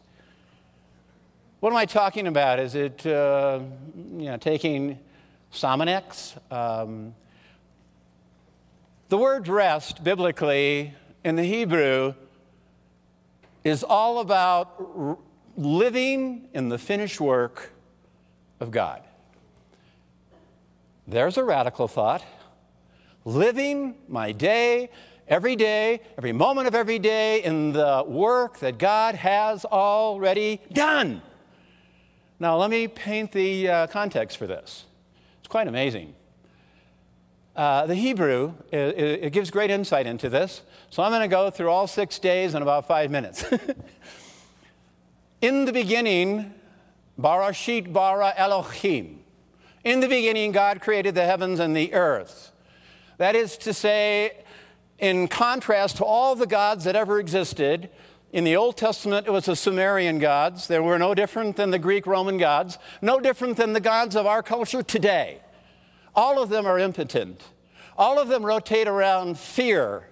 What 1.61 1.71
am 1.71 1.77
I 1.77 1.87
talking 1.87 2.27
about? 2.27 2.59
Is 2.59 2.75
it 2.75 3.03
uh, 3.07 3.61
you 3.95 4.25
know, 4.25 4.37
taking 4.37 4.99
Sominex? 5.51 6.37
Um, 6.53 7.15
the 9.09 9.17
word 9.17 9.47
rest, 9.47 10.03
biblically, 10.03 10.93
in 11.23 11.37
the 11.37 11.43
Hebrew, 11.43 12.13
is 13.63 13.83
all 13.83 14.19
about 14.19 15.19
living 15.57 16.49
in 16.53 16.69
the 16.69 16.77
finished 16.77 17.19
work 17.19 17.71
of 18.61 18.71
God. 18.71 19.01
There's 21.07 21.37
a 21.37 21.43
radical 21.43 21.87
thought. 21.87 22.23
Living 23.25 23.95
my 24.07 24.31
day, 24.31 24.89
every 25.27 25.55
day, 25.55 26.01
every 26.17 26.31
moment 26.31 26.67
of 26.67 26.75
every 26.75 26.99
day 26.99 27.43
in 27.43 27.73
the 27.73 28.03
work 28.07 28.59
that 28.59 28.77
God 28.77 29.15
has 29.15 29.65
already 29.65 30.61
done. 30.71 31.21
Now, 32.39 32.57
let 32.57 32.69
me 32.69 32.87
paint 32.87 33.31
the 33.31 33.67
uh, 33.67 33.87
context 33.87 34.37
for 34.37 34.47
this. 34.47 34.85
It's 35.39 35.47
quite 35.47 35.67
amazing. 35.67 36.15
Uh, 37.55 37.85
the 37.85 37.95
Hebrew, 37.95 38.53
it, 38.71 38.77
it, 38.77 39.33
gives 39.33 39.51
great 39.51 39.69
insight 39.69 40.07
into 40.07 40.29
this. 40.29 40.61
So 40.89 41.03
I'm 41.03 41.11
going 41.11 41.21
to 41.21 41.27
go 41.27 41.49
through 41.49 41.69
all 41.69 41.85
six 41.85 42.17
days 42.17 42.55
in 42.55 42.61
about 42.61 42.87
five 42.87 43.11
minutes. 43.11 43.43
in 45.41 45.65
the 45.65 45.73
beginning, 45.73 46.53
Barashit 47.19 47.91
bara 47.91 48.33
Elohim. 48.35 49.19
In 49.83 49.99
the 49.99 50.07
beginning, 50.07 50.51
God 50.51 50.81
created 50.81 51.15
the 51.15 51.25
heavens 51.25 51.59
and 51.59 51.75
the 51.75 51.93
earth. 51.93 52.51
That 53.17 53.35
is 53.35 53.57
to 53.59 53.73
say, 53.73 54.43
in 54.99 55.27
contrast 55.27 55.97
to 55.97 56.05
all 56.05 56.35
the 56.35 56.47
gods 56.47 56.83
that 56.85 56.95
ever 56.95 57.19
existed, 57.19 57.89
in 58.31 58.43
the 58.43 58.55
Old 58.55 58.77
Testament, 58.77 59.27
it 59.27 59.31
was 59.31 59.45
the 59.45 59.55
Sumerian 59.55 60.19
gods. 60.19 60.67
They 60.67 60.79
were 60.79 60.97
no 60.97 61.13
different 61.13 61.57
than 61.57 61.71
the 61.71 61.79
Greek 61.79 62.07
Roman 62.07 62.37
gods, 62.37 62.77
no 63.01 63.19
different 63.19 63.57
than 63.57 63.73
the 63.73 63.81
gods 63.81 64.15
of 64.15 64.25
our 64.25 64.41
culture 64.41 64.81
today. 64.81 65.41
All 66.15 66.41
of 66.41 66.49
them 66.49 66.65
are 66.65 66.79
impotent. 66.79 67.43
All 67.97 68.19
of 68.19 68.29
them 68.29 68.45
rotate 68.45 68.87
around 68.87 69.37
fear. 69.37 70.07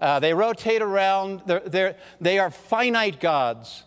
Uh, 0.00 0.18
they 0.18 0.34
rotate 0.34 0.82
around, 0.82 1.42
they're, 1.46 1.60
they're, 1.60 1.96
they 2.20 2.38
are 2.38 2.50
finite 2.50 3.20
gods. 3.20 3.84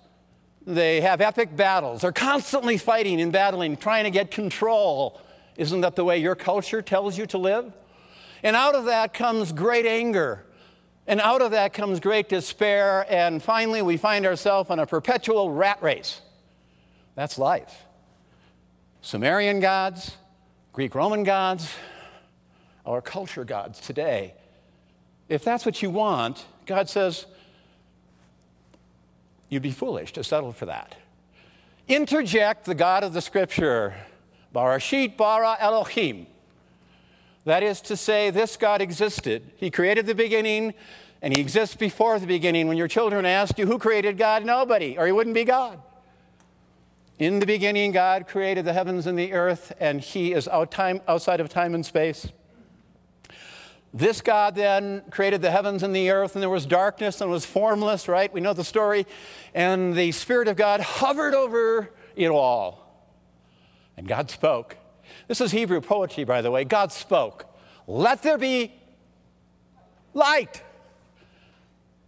They 0.67 0.99
have 0.99 1.21
epic 1.21 1.55
battles. 1.55 2.01
They're 2.01 2.11
constantly 2.11 2.77
fighting 2.77 3.21
and 3.21 3.31
battling, 3.31 3.77
trying 3.77 4.03
to 4.03 4.09
get 4.11 4.31
control. 4.31 5.17
Isn't 5.55 5.79
that 5.79 5.95
the 5.95 6.03
way 6.03 6.17
your 6.17 6.35
culture 6.35 6.81
tells 6.81 7.17
you 7.17 7.25
to 7.27 7.37
live? 7.37 7.71
And 8.43 8.53
out 8.53 8.75
of 8.75 8.83
that 8.85 9.13
comes 9.13 9.53
great 9.53 9.85
anger. 9.85 10.45
And 11.07 11.21
out 11.21 11.41
of 11.41 11.51
that 11.51 11.71
comes 11.71 12.01
great 12.01 12.27
despair. 12.27 13.05
And 13.07 13.41
finally, 13.41 13.81
we 13.81 13.95
find 13.95 14.25
ourselves 14.25 14.69
in 14.69 14.77
a 14.77 14.85
perpetual 14.85 15.51
rat 15.51 15.81
race. 15.81 16.19
That's 17.15 17.37
life. 17.37 17.85
Sumerian 18.99 19.61
gods, 19.61 20.17
Greek 20.73 20.95
Roman 20.95 21.23
gods, 21.23 21.73
our 22.85 23.01
culture 23.01 23.45
gods 23.45 23.79
today. 23.79 24.33
If 25.29 25.45
that's 25.45 25.65
what 25.65 25.81
you 25.81 25.89
want, 25.89 26.45
God 26.65 26.89
says, 26.89 27.25
you'd 29.49 29.63
be 29.63 29.71
foolish 29.71 30.13
to 30.13 30.23
settle 30.23 30.51
for 30.51 30.65
that. 30.65 30.95
Interject 31.87 32.65
the 32.65 32.75
God 32.75 33.03
of 33.03 33.13
the 33.13 33.21
scripture, 33.21 33.93
Barashit 34.53 35.15
bara 35.15 35.55
Elohim. 35.59 36.27
That 37.45 37.63
is 37.63 37.79
to 37.81 37.95
say, 37.95 38.29
this 38.29 38.57
God 38.57 38.81
existed. 38.81 39.51
He 39.55 39.71
created 39.71 40.05
the 40.05 40.15
beginning, 40.15 40.73
and 41.21 41.33
He 41.33 41.39
exists 41.39 41.75
before 41.75 42.19
the 42.19 42.27
beginning. 42.27 42.67
When 42.67 42.75
your 42.75 42.89
children 42.89 43.25
ask 43.25 43.57
you, 43.57 43.65
Who 43.65 43.79
created 43.79 44.17
God? 44.17 44.43
Nobody, 44.43 44.97
or 44.97 45.05
He 45.05 45.13
wouldn't 45.13 45.33
be 45.33 45.45
God. 45.45 45.81
In 47.19 47.39
the 47.39 47.45
beginning, 47.45 47.93
God 47.93 48.27
created 48.27 48.65
the 48.65 48.73
heavens 48.73 49.07
and 49.07 49.17
the 49.17 49.31
earth, 49.31 49.71
and 49.79 50.01
He 50.01 50.33
is 50.33 50.49
out 50.49 50.71
time, 50.71 50.99
outside 51.07 51.39
of 51.39 51.47
time 51.47 51.73
and 51.73 51.85
space. 51.85 52.27
This 53.93 54.21
God 54.21 54.55
then 54.55 55.03
created 55.09 55.41
the 55.41 55.51
heavens 55.51 55.81
and 55.81 55.95
the 55.95 56.09
earth, 56.11 56.35
and 56.35 56.41
there 56.41 56.49
was 56.49 56.65
darkness 56.65 57.21
and 57.21 57.31
was 57.31 57.45
formless, 57.45 58.07
right? 58.07 58.31
We 58.31 58.41
know 58.41 58.53
the 58.53 58.63
story. 58.63 59.07
And 59.53 59.95
the 59.95 60.11
Spirit 60.11 60.47
of 60.47 60.57
God 60.57 60.81
hovered 60.81 61.33
over 61.33 61.89
it 62.15 62.29
all. 62.29 62.83
And 63.95 64.07
God 64.07 64.29
spoke. 64.29 64.77
This 65.27 65.41
is 65.41 65.51
Hebrew 65.51 65.81
poetry, 65.81 66.25
by 66.25 66.41
the 66.41 66.51
way. 66.51 66.63
God 66.63 66.91
spoke. 66.91 67.45
Let 67.87 68.21
there 68.21 68.37
be 68.37 68.73
light. 70.13 70.61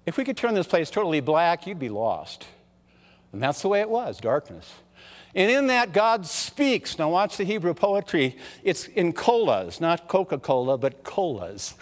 If 0.05 0.17
we 0.17 0.23
could 0.23 0.37
turn 0.37 0.53
this 0.53 0.67
place 0.67 0.89
totally 0.89 1.21
black, 1.21 1.65
you'd 1.65 1.79
be 1.79 1.89
lost. 1.89 2.45
And 3.31 3.41
that's 3.41 3.61
the 3.61 3.67
way 3.67 3.79
it 3.81 3.89
was 3.89 4.19
darkness. 4.19 4.73
And 5.35 5.51
in 5.51 5.67
that, 5.67 5.93
God 5.93 6.25
speaks. 6.25 6.97
Now, 6.97 7.09
watch 7.09 7.37
the 7.37 7.43
Hebrew 7.43 7.73
poetry. 7.73 8.35
It's 8.63 8.87
in 8.87 9.13
colas, 9.13 9.79
not 9.79 10.07
Coca 10.07 10.39
Cola, 10.39 10.77
but 10.77 11.03
colas. 11.03 11.75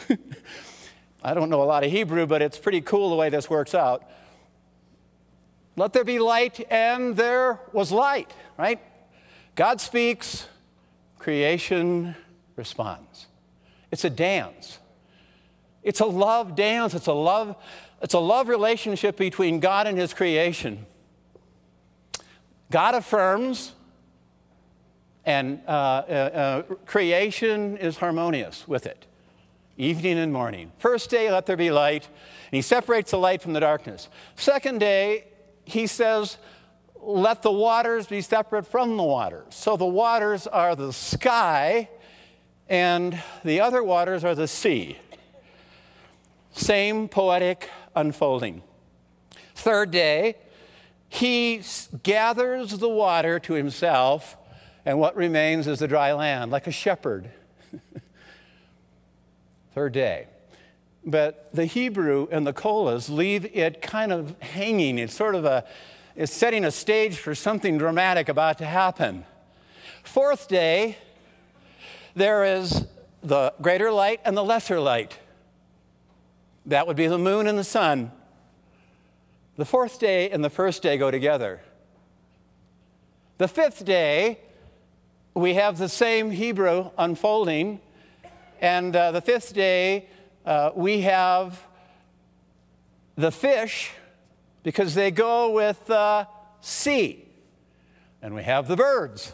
I 1.24 1.34
don't 1.34 1.50
know 1.50 1.62
a 1.62 1.66
lot 1.66 1.84
of 1.84 1.92
Hebrew, 1.92 2.26
but 2.26 2.42
it's 2.42 2.58
pretty 2.58 2.82
cool 2.82 3.10
the 3.10 3.16
way 3.16 3.30
this 3.30 3.50
works 3.50 3.74
out. 3.74 4.04
Let 5.76 5.94
there 5.94 6.04
be 6.04 6.20
light, 6.20 6.66
and 6.72 7.16
there 7.16 7.60
was 7.72 7.92
light, 7.92 8.32
right? 8.58 8.80
God 9.56 9.80
speaks, 9.80 10.48
creation 11.20 12.16
responds. 12.56 13.28
It's 13.92 14.04
a 14.04 14.10
dance. 14.10 14.80
It's 15.84 16.00
a 16.00 16.06
love 16.06 16.56
dance. 16.56 16.94
It's 16.94 17.08
a 17.08 17.14
love, 17.14 17.56
it's 18.02 18.14
a 18.14 18.20
love 18.20 18.50
relationship 18.50 19.18
between 19.18 19.60
God 19.60 19.88
and 19.88 19.98
his 19.98 20.14
creation. 20.14 20.86
God 22.70 22.96
affirms, 22.96 23.74
and 25.26 25.62
uh, 25.68 25.72
uh, 25.72 26.12
uh, 26.12 26.62
creation 26.86 27.78
is 27.78 27.98
harmonious 27.98 28.68
with 28.68 28.86
it, 28.86 29.06
evening 29.78 30.18
and 30.18 30.34
morning. 30.34 30.72
First 30.78 31.10
day, 31.10 31.32
let 31.32 31.46
there 31.46 31.58
be 31.58 31.72
light, 31.72 32.06
and 32.06 32.56
he 32.58 32.62
separates 32.62 33.12
the 33.12 33.18
light 33.18 33.42
from 33.42 33.54
the 33.54 33.60
darkness. 33.60 34.10
Second 34.36 34.80
day, 34.80 35.26
he 35.64 35.88
says, 35.88 36.38
let 37.00 37.42
the 37.42 37.52
waters 37.52 38.08
be 38.08 38.22
separate 38.22 38.68
from 38.68 38.98
the 38.98 39.04
waters. 39.04 39.54
So 39.54 39.78
the 39.78 39.86
waters 39.86 40.46
are 40.48 40.76
the 40.76 40.92
sky, 40.92 41.90
and 42.68 43.22
the 43.46 43.62
other 43.62 43.82
waters 43.84 44.26
are 44.26 44.36
the 44.36 44.48
sea. 44.48 44.98
Same 46.52 47.08
poetic 47.08 47.70
unfolding. 47.96 48.64
Third 49.56 49.92
day, 49.92 50.36
he 51.10 51.62
gathers 52.04 52.78
the 52.78 52.90
water 52.90 53.40
to 53.40 53.54
himself, 53.54 54.38
and 54.86 55.00
what 55.00 55.16
remains 55.16 55.68
is 55.68 55.80
the 55.80 55.88
dry 55.88 56.14
land, 56.14 56.52
like 56.52 56.68
a 56.68 56.72
shepherd. 56.72 57.30
Third 59.74 59.94
day. 59.94 60.28
But 61.06 61.50
the 61.54 61.66
Hebrew 61.66 62.28
and 62.32 62.46
the 62.46 62.54
Kolas 62.54 63.10
leave 63.10 63.46
it 63.56 63.82
kind 63.82 64.12
of 64.12 64.36
hanging. 64.42 65.00
It's 65.00 65.14
sort 65.16 65.36
of 65.36 65.46
a, 65.46 65.64
it's 66.16 66.34
setting 66.34 66.66
a 66.66 66.72
stage 66.72 67.18
for 67.18 67.34
something 67.34 67.78
dramatic 67.78 68.28
about 68.28 68.58
to 68.58 68.66
happen. 68.66 69.24
Fourth 70.04 70.48
day, 70.48 70.98
there 72.16 72.44
is 72.44 72.86
the 73.22 73.54
greater 73.62 73.92
light 73.92 74.20
and 74.26 74.36
the 74.36 74.44
lesser 74.44 74.80
light. 74.80 75.18
That 76.66 76.88
would 76.88 76.98
be 76.98 77.08
the 77.08 77.18
moon 77.18 77.48
and 77.48 77.58
the 77.58 77.64
sun. 77.64 78.12
The 79.58 79.66
fourth 79.66 80.00
day 80.00 80.30
and 80.30 80.44
the 80.44 80.50
first 80.50 80.82
day 80.82 80.98
go 80.98 81.12
together. 81.12 81.62
The 83.38 83.48
fifth 83.48 83.84
day, 83.84 84.40
we 85.34 85.56
have 85.56 85.78
the 85.78 85.90
same 85.90 86.32
Hebrew 86.32 86.92
unfolding, 86.98 87.80
and 88.62 88.96
uh, 88.96 89.12
the 89.12 89.22
fifth 89.22 89.54
day, 89.54 90.08
Uh, 90.48 90.72
we 90.76 91.02
have 91.02 91.68
the 93.18 93.32
fish 93.32 93.92
because 94.64 94.94
they 94.94 95.12
go 95.12 95.52
with 95.52 95.86
the 95.88 96.26
sea. 96.62 97.28
And 98.22 98.34
we 98.34 98.44
have 98.44 98.70
the 98.70 98.78
birds, 98.78 99.34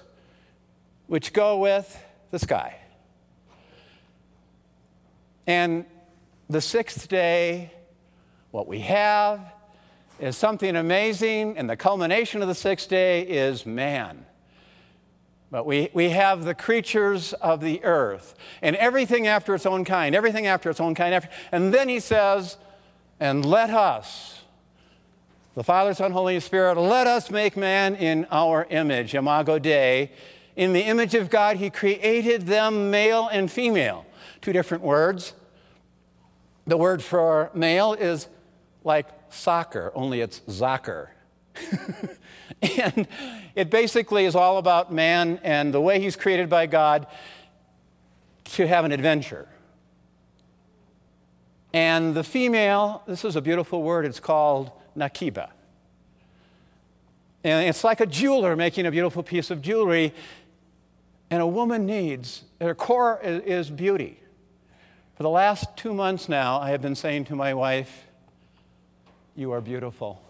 which 1.05 1.31
go 1.31 1.59
with 1.59 2.03
the 2.31 2.39
sky. 2.39 2.79
And 5.45 5.85
the 6.49 6.61
sixth 6.61 7.07
day, 7.07 7.71
what 8.49 8.67
we 8.67 8.79
have 8.79 9.39
is 10.19 10.37
something 10.37 10.75
amazing, 10.75 11.57
and 11.57 11.69
the 11.69 11.75
culmination 11.75 12.41
of 12.41 12.47
the 12.47 12.55
sixth 12.55 12.89
day 12.89 13.21
is 13.21 13.65
man. 13.65 14.25
But 15.51 15.67
we, 15.67 15.89
we 15.93 16.09
have 16.09 16.45
the 16.45 16.55
creatures 16.55 17.33
of 17.33 17.61
the 17.61 17.83
earth 17.83 18.33
and 18.63 18.75
everything 18.77 19.27
after 19.27 19.53
its 19.53 19.67
own 19.67 19.85
kind, 19.85 20.15
everything 20.15 20.47
after 20.47 20.69
its 20.69 20.79
own 20.79 20.95
kind. 20.95 21.27
And 21.51 21.71
then 21.71 21.89
he 21.89 21.99
says, 21.99 22.57
and 23.19 23.45
let 23.45 23.69
us, 23.69 24.41
the 25.53 25.63
Father, 25.63 25.93
Son, 25.93 26.11
Holy 26.11 26.39
Spirit, 26.39 26.77
let 26.79 27.05
us 27.05 27.29
make 27.29 27.55
man 27.55 27.95
in 27.95 28.25
our 28.31 28.65
image, 28.71 29.13
Imago 29.13 29.59
Dei. 29.59 30.11
In 30.55 30.73
the 30.73 30.81
image 30.81 31.13
of 31.13 31.29
God, 31.29 31.57
he 31.57 31.69
created 31.69 32.47
them 32.47 32.89
male 32.89 33.27
and 33.31 33.51
female. 33.51 34.07
Two 34.41 34.53
different 34.53 34.83
words. 34.83 35.33
The 36.65 36.77
word 36.77 37.03
for 37.03 37.51
male 37.53 37.93
is 37.93 38.27
like 38.83 39.22
soccer, 39.33 39.91
only 39.95 40.21
it's 40.21 40.41
soccer. 40.47 41.11
and 42.61 43.07
it 43.55 43.69
basically 43.69 44.25
is 44.25 44.35
all 44.35 44.57
about 44.57 44.91
man 44.91 45.39
and 45.43 45.73
the 45.73 45.81
way 45.81 45.99
he's 45.99 46.15
created 46.15 46.49
by 46.49 46.65
God 46.65 47.07
to 48.45 48.67
have 48.67 48.85
an 48.85 48.91
adventure. 48.91 49.47
And 51.73 52.13
the 52.13 52.23
female, 52.23 53.01
this 53.07 53.25
is 53.25 53.35
a 53.35 53.41
beautiful 53.41 53.81
word, 53.81 54.05
it's 54.05 54.19
called 54.19 54.71
nakiba. 54.95 55.49
And 57.43 57.67
it's 57.67 57.83
like 57.83 57.99
a 57.99 58.05
jeweler 58.05 58.55
making 58.55 58.85
a 58.85 58.91
beautiful 58.91 59.23
piece 59.23 59.51
of 59.51 59.61
jewelry. 59.61 60.13
And 61.29 61.41
a 61.41 61.47
woman 61.47 61.85
needs, 61.85 62.43
her 62.61 62.75
core 62.75 63.19
is, 63.23 63.41
is 63.41 63.69
beauty. 63.69 64.19
For 65.15 65.23
the 65.23 65.29
last 65.29 65.75
two 65.75 65.93
months 65.93 66.29
now, 66.29 66.59
I 66.59 66.69
have 66.69 66.81
been 66.81 66.95
saying 66.95 67.25
to 67.25 67.35
my 67.35 67.53
wife, 67.53 68.05
You 69.35 69.51
are 69.51 69.61
beautiful. 69.61 70.21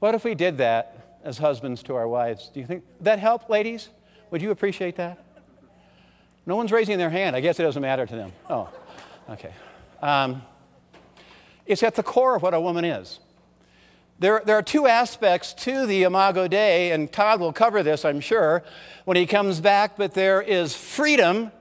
What 0.00 0.16
if 0.16 0.24
we 0.24 0.34
did 0.34 0.58
that 0.58 1.18
as 1.22 1.38
husbands 1.38 1.82
to 1.84 1.94
our 1.94 2.08
wives? 2.08 2.50
Do 2.52 2.58
you 2.58 2.66
think 2.66 2.82
that 3.00 3.20
help, 3.20 3.48
ladies? 3.48 3.88
Would 4.30 4.42
you 4.42 4.50
appreciate 4.50 4.96
that? 4.96 5.24
No 6.44 6.56
one's 6.56 6.72
raising 6.72 6.98
their 6.98 7.10
hand. 7.10 7.36
I 7.36 7.40
guess 7.40 7.60
it 7.60 7.62
doesn't 7.62 7.82
matter 7.82 8.04
to 8.04 8.16
them. 8.16 8.32
Oh, 8.50 8.68
okay. 9.30 9.52
Um, 10.00 10.42
it's 11.64 11.84
at 11.84 11.94
the 11.94 12.02
core 12.02 12.34
of 12.34 12.42
what 12.42 12.52
a 12.52 12.60
woman 12.60 12.84
is. 12.84 13.20
There, 14.18 14.42
there 14.44 14.56
are 14.56 14.62
two 14.62 14.88
aspects 14.88 15.52
to 15.54 15.86
the 15.86 16.02
Imago 16.02 16.48
Dei, 16.48 16.90
and 16.90 17.10
Todd 17.12 17.38
will 17.38 17.52
cover 17.52 17.84
this, 17.84 18.04
I'm 18.04 18.20
sure, 18.20 18.64
when 19.04 19.16
he 19.16 19.26
comes 19.26 19.60
back, 19.60 19.96
but 19.96 20.14
there 20.14 20.42
is 20.42 20.74
freedom, 20.74 21.52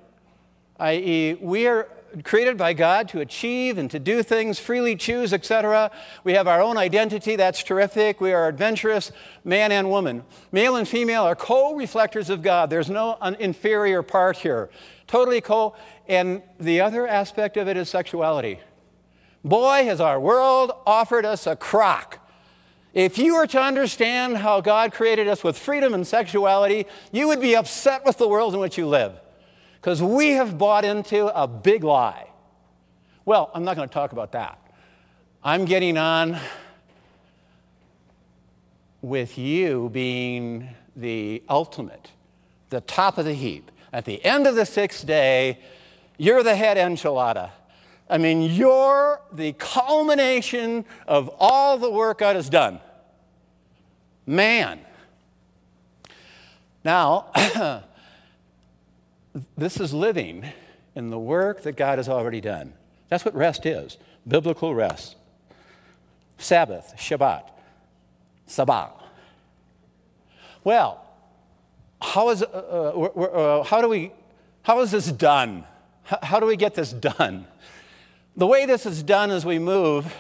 i.e., 0.80 1.36
we 1.40 1.68
are 1.68 1.88
created 2.24 2.58
by 2.58 2.74
God 2.74 3.08
to 3.10 3.20
achieve 3.20 3.78
and 3.78 3.90
to 3.92 4.00
do 4.00 4.24
things, 4.24 4.60
freely 4.60 4.96
choose, 4.96 5.34
etc. 5.34 5.92
We 6.24 6.34
have 6.34 6.48
our 6.48 6.62
own 6.62 6.78
identity, 6.78 7.36
that's 7.36 7.64
terrific. 7.64 8.20
We 8.20 8.34
are 8.34 8.48
adventurous, 8.48 9.12
man 9.44 9.72
and 9.72 9.90
woman. 9.90 10.24
Male 10.52 10.76
and 10.76 10.88
female 10.88 11.24
are 11.24 11.36
co 11.36 11.76
reflectors 11.76 12.30
of 12.30 12.42
God. 12.42 12.70
There's 12.70 12.90
no 12.90 13.18
inferior 13.40 14.04
part 14.04 14.38
here. 14.38 14.70
Totally 15.08 15.42
co. 15.42 15.76
And 16.08 16.42
the 16.60 16.82
other 16.82 17.08
aspect 17.08 17.58
of 17.58 17.68
it 17.68 17.78
is 17.78 17.90
sexuality. 17.90 18.60
Boy, 19.44 19.86
has 19.86 20.00
our 20.02 20.20
world 20.20 20.72
offered 20.86 21.26
us 21.26 21.48
a 21.48 21.56
crock. 21.56 22.20
If 22.94 23.18
you 23.18 23.36
were 23.36 23.48
to 23.48 23.62
understand 23.62 24.38
how 24.38 24.60
God 24.60 24.92
created 24.92 25.28
us 25.28 25.44
with 25.44 25.58
freedom 25.58 25.94
and 25.94 26.06
sexuality, 26.06 26.86
you 27.12 27.28
would 27.30 27.40
be 27.40 27.56
upset 27.56 28.06
with 28.06 28.18
the 28.18 28.28
world 28.28 28.54
in 28.54 28.60
which 28.60 28.78
you 28.78 28.86
live 28.86 29.21
because 29.82 30.02
we 30.02 30.34
have 30.34 30.60
bought 30.60 30.86
into 30.86 31.26
a 31.36 31.48
big 31.48 31.84
lie. 31.84 32.28
Well, 33.26 33.50
I'm 33.56 33.64
not 33.64 33.76
going 33.76 33.90
to 33.90 33.94
talk 33.94 34.12
about 34.12 34.32
that. 34.34 34.60
I'm 35.44 35.66
getting 35.66 35.98
on 35.98 36.38
with 39.02 39.40
you 39.40 39.90
being 39.92 40.70
the 40.96 41.42
ultimate, 41.50 42.12
the 42.70 42.82
top 42.82 43.18
of 43.18 43.26
the 43.26 43.34
heap. 43.34 43.72
At 43.92 44.06
the 44.06 44.24
end 44.24 44.46
of 44.46 44.54
the 44.54 44.68
sixth 44.68 45.08
day, 45.08 45.58
you're 46.20 46.44
the 46.44 46.56
head 46.56 46.78
enchilada. 46.78 47.50
I 48.08 48.20
mean, 48.20 48.44
you're 48.44 49.20
the 49.32 49.54
culmination 49.54 50.86
of 51.08 51.34
all 51.40 51.80
the 51.80 51.90
work 51.90 52.20
God 52.20 52.36
has 52.36 52.50
done. 52.50 52.80
Man. 54.28 54.80
Now, 56.84 57.32
this 59.58 59.80
is 59.80 59.94
living 59.94 60.46
in 60.96 61.10
the 61.10 61.20
work 61.20 61.64
that 61.64 61.78
God 61.78 61.98
has 61.98 62.10
already 62.10 62.42
done. 62.42 62.74
That's 63.10 63.26
what 63.26 63.36
rest 63.36 63.66
is 63.66 63.98
biblical 64.28 64.76
rest. 64.76 65.16
Sabbath, 66.38 66.94
Shabbat, 66.98 67.50
Sabbath. 68.46 68.92
Well, 70.64 71.04
how, 72.02 72.30
is, 72.30 72.44
uh, 72.44 72.46
uh, 72.46 73.22
uh, 73.22 73.64
how, 73.64 73.82
do 73.82 73.90
we, 73.90 74.12
how 74.64 74.80
is 74.82 74.92
this 74.92 75.12
done? 75.12 75.66
How, 76.04 76.20
how 76.22 76.40
do 76.40 76.46
we 76.46 76.56
get 76.56 76.76
this 76.76 76.92
done? 76.92 77.48
The 78.36 78.48
way 78.48 78.66
this 78.66 78.86
is 78.86 79.04
done 79.04 79.32
is 79.32 79.46
we 79.46 79.60
move, 79.60 80.14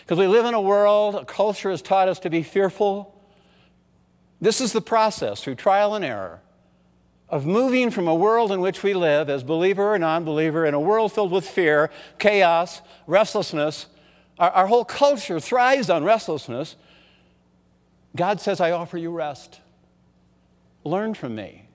because 0.00 0.18
we 0.18 0.26
live 0.26 0.44
in 0.46 0.54
a 0.54 0.60
world, 0.60 1.14
a 1.14 1.24
culture 1.24 1.70
has 1.70 1.82
taught 1.82 2.08
us 2.08 2.18
to 2.20 2.30
be 2.30 2.42
fearful. 2.42 3.18
This 4.40 4.60
is 4.60 4.72
the 4.72 4.80
process 4.80 5.42
through 5.42 5.56
trial 5.56 5.94
and 5.94 6.04
error 6.04 6.40
of 7.32 7.46
moving 7.46 7.90
from 7.90 8.06
a 8.06 8.14
world 8.14 8.52
in 8.52 8.60
which 8.60 8.82
we 8.82 8.92
live 8.92 9.30
as 9.30 9.42
believer 9.42 9.94
or 9.94 9.98
non 9.98 10.22
believer 10.22 10.66
in 10.66 10.74
a 10.74 10.80
world 10.80 11.14
filled 11.14 11.32
with 11.32 11.48
fear, 11.48 11.90
chaos, 12.18 12.82
restlessness. 13.06 13.86
Our, 14.38 14.50
our, 14.50 14.66
whole 14.66 14.84
culture 14.84 15.40
thrives 15.40 15.88
on 15.88 16.04
restlessness. 16.04 16.76
God 18.14 18.38
says, 18.38 18.60
I 18.60 18.70
offer 18.70 18.98
you 18.98 19.10
rest. 19.10 19.60
Learn 20.84 21.14
from 21.14 21.34
me. 21.34 21.68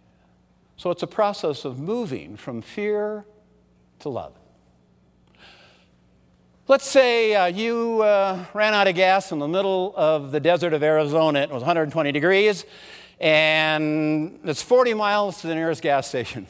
So 0.78 0.92
it's 0.92 1.02
a 1.02 1.08
process 1.08 1.66
of 1.66 1.80
moving 1.80 2.38
from 2.38 2.62
fear 2.62 3.26
to 4.00 4.10
love. 4.10 4.34
Let's 6.68 6.86
say 6.86 7.34
uh, 7.34 7.46
you 7.48 8.04
uh, 8.04 8.46
ran 8.54 8.76
out 8.76 8.88
of 8.88 8.94
gas 8.94 9.32
in 9.32 9.40
the 9.40 9.48
middle 9.48 9.94
of 9.98 10.32
the 10.32 10.40
desert 10.40 10.74
of 10.74 10.84
Arizona. 10.84 11.40
It 11.40 11.50
was 11.50 11.62
120 11.62 12.12
degrees 12.12 12.64
and 13.20 14.40
it's 14.44 14.62
40 14.62 14.94
miles 14.94 15.42
to 15.42 15.48
the 15.48 15.56
nearest 15.56 15.82
gas 15.82 16.08
station. 16.08 16.48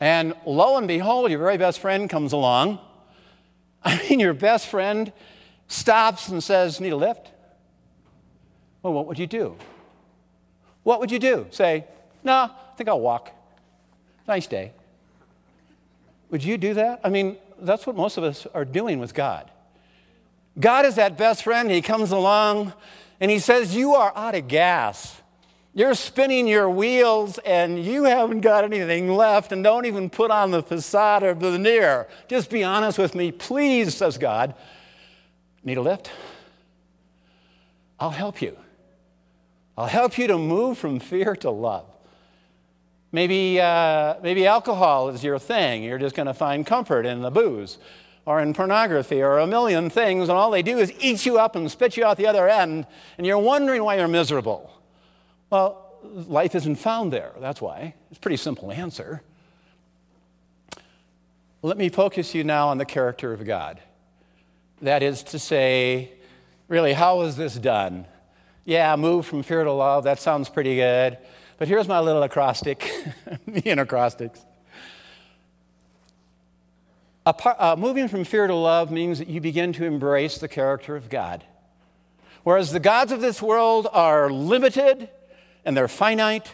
And 0.00 0.34
lo 0.46 0.78
and 0.78 0.88
behold, 0.88 1.30
your 1.30 1.38
very 1.38 1.58
best 1.58 1.78
friend 1.78 2.08
comes 2.08 2.32
along. 2.32 2.78
I 3.84 4.00
mean, 4.08 4.18
your 4.18 4.32
best 4.32 4.68
friend 4.68 5.12
stops 5.68 6.28
and 6.28 6.42
says, 6.42 6.80
Need 6.80 6.92
a 6.92 6.96
lift? 6.96 7.30
Well, 8.82 8.94
what 8.94 9.06
would 9.06 9.18
you 9.18 9.26
do? 9.26 9.56
What 10.82 11.00
would 11.00 11.10
you 11.10 11.18
do? 11.18 11.46
Say, 11.50 11.84
No, 12.24 12.32
I 12.32 12.76
think 12.76 12.88
I'll 12.88 13.00
walk. 13.00 13.30
Nice 14.26 14.46
day. 14.46 14.72
Would 16.30 16.44
you 16.44 16.56
do 16.56 16.74
that? 16.74 17.00
I 17.04 17.10
mean, 17.10 17.36
that's 17.60 17.86
what 17.86 17.96
most 17.96 18.16
of 18.16 18.24
us 18.24 18.46
are 18.54 18.64
doing 18.64 19.00
with 19.00 19.12
God. 19.12 19.50
God 20.58 20.86
is 20.86 20.94
that 20.94 21.18
best 21.18 21.42
friend. 21.42 21.70
He 21.70 21.82
comes 21.82 22.10
along 22.10 22.72
and 23.20 23.30
he 23.30 23.38
says, 23.38 23.76
You 23.76 23.94
are 23.94 24.12
out 24.16 24.34
of 24.34 24.48
gas. 24.48 25.20
You're 25.72 25.94
spinning 25.94 26.48
your 26.48 26.68
wheels 26.68 27.38
and 27.38 27.82
you 27.84 28.04
haven't 28.04 28.40
got 28.40 28.64
anything 28.64 29.08
left, 29.08 29.52
and 29.52 29.62
don't 29.62 29.86
even 29.86 30.10
put 30.10 30.32
on 30.32 30.50
the 30.50 30.62
facade 30.62 31.22
or 31.22 31.34
the 31.34 31.52
veneer. 31.52 32.08
Just 32.26 32.50
be 32.50 32.64
honest 32.64 32.98
with 32.98 33.14
me, 33.14 33.30
please, 33.30 33.94
says 33.94 34.18
God. 34.18 34.54
Need 35.62 35.76
a 35.76 35.82
lift? 35.82 36.10
I'll 38.00 38.10
help 38.10 38.42
you. 38.42 38.56
I'll 39.78 39.86
help 39.86 40.18
you 40.18 40.26
to 40.26 40.38
move 40.38 40.78
from 40.78 40.98
fear 40.98 41.36
to 41.36 41.50
love. 41.50 41.86
Maybe, 43.12 43.60
uh, 43.60 44.14
maybe 44.22 44.46
alcohol 44.46 45.08
is 45.10 45.22
your 45.22 45.38
thing. 45.38 45.82
You're 45.82 45.98
just 45.98 46.16
going 46.16 46.26
to 46.26 46.34
find 46.34 46.66
comfort 46.66 47.06
in 47.06 47.22
the 47.22 47.30
booze 47.30 47.78
or 48.26 48.40
in 48.40 48.52
pornography 48.52 49.22
or 49.22 49.38
a 49.38 49.46
million 49.46 49.90
things, 49.90 50.28
and 50.28 50.36
all 50.36 50.50
they 50.50 50.62
do 50.62 50.78
is 50.78 50.92
eat 51.00 51.24
you 51.26 51.38
up 51.38 51.56
and 51.56 51.70
spit 51.70 51.96
you 51.96 52.04
out 52.04 52.16
the 52.16 52.26
other 52.26 52.48
end, 52.48 52.86
and 53.18 53.26
you're 53.26 53.38
wondering 53.38 53.82
why 53.82 53.96
you're 53.96 54.08
miserable. 54.08 54.70
Well, 55.50 55.90
life 56.02 56.54
isn't 56.54 56.76
found 56.76 57.12
there. 57.12 57.32
That's 57.40 57.60
why. 57.60 57.94
It's 58.10 58.18
a 58.18 58.20
pretty 58.20 58.36
simple 58.36 58.70
answer. 58.70 59.22
Let 61.62 61.76
me 61.76 61.88
focus 61.88 62.34
you 62.34 62.44
now 62.44 62.68
on 62.68 62.78
the 62.78 62.84
character 62.84 63.32
of 63.32 63.44
God. 63.44 63.80
That 64.80 65.02
is 65.02 65.22
to 65.24 65.38
say, 65.38 66.12
really, 66.68 66.94
how 66.94 67.20
is 67.22 67.36
this 67.36 67.54
done? 67.54 68.06
Yeah, 68.64 68.96
move 68.96 69.26
from 69.26 69.42
fear 69.42 69.64
to 69.64 69.72
love, 69.72 70.04
that 70.04 70.20
sounds 70.20 70.48
pretty 70.48 70.76
good. 70.76 71.18
But 71.58 71.68
here's 71.68 71.88
my 71.88 72.00
little 72.00 72.22
acrostic, 72.22 72.90
me 73.46 73.62
and 73.66 73.80
acrostics. 73.80 74.44
Uh, 77.44 77.76
moving 77.78 78.08
from 78.08 78.24
fear 78.24 78.46
to 78.46 78.54
love 78.54 78.90
means 78.90 79.18
that 79.18 79.28
you 79.28 79.40
begin 79.40 79.72
to 79.74 79.84
embrace 79.84 80.38
the 80.38 80.48
character 80.48 80.96
of 80.96 81.08
God. 81.08 81.44
Whereas 82.42 82.72
the 82.72 82.80
gods 82.80 83.12
of 83.12 83.20
this 83.20 83.42
world 83.42 83.86
are 83.92 84.30
limited 84.30 85.08
and 85.64 85.76
they're 85.76 85.88
finite, 85.88 86.52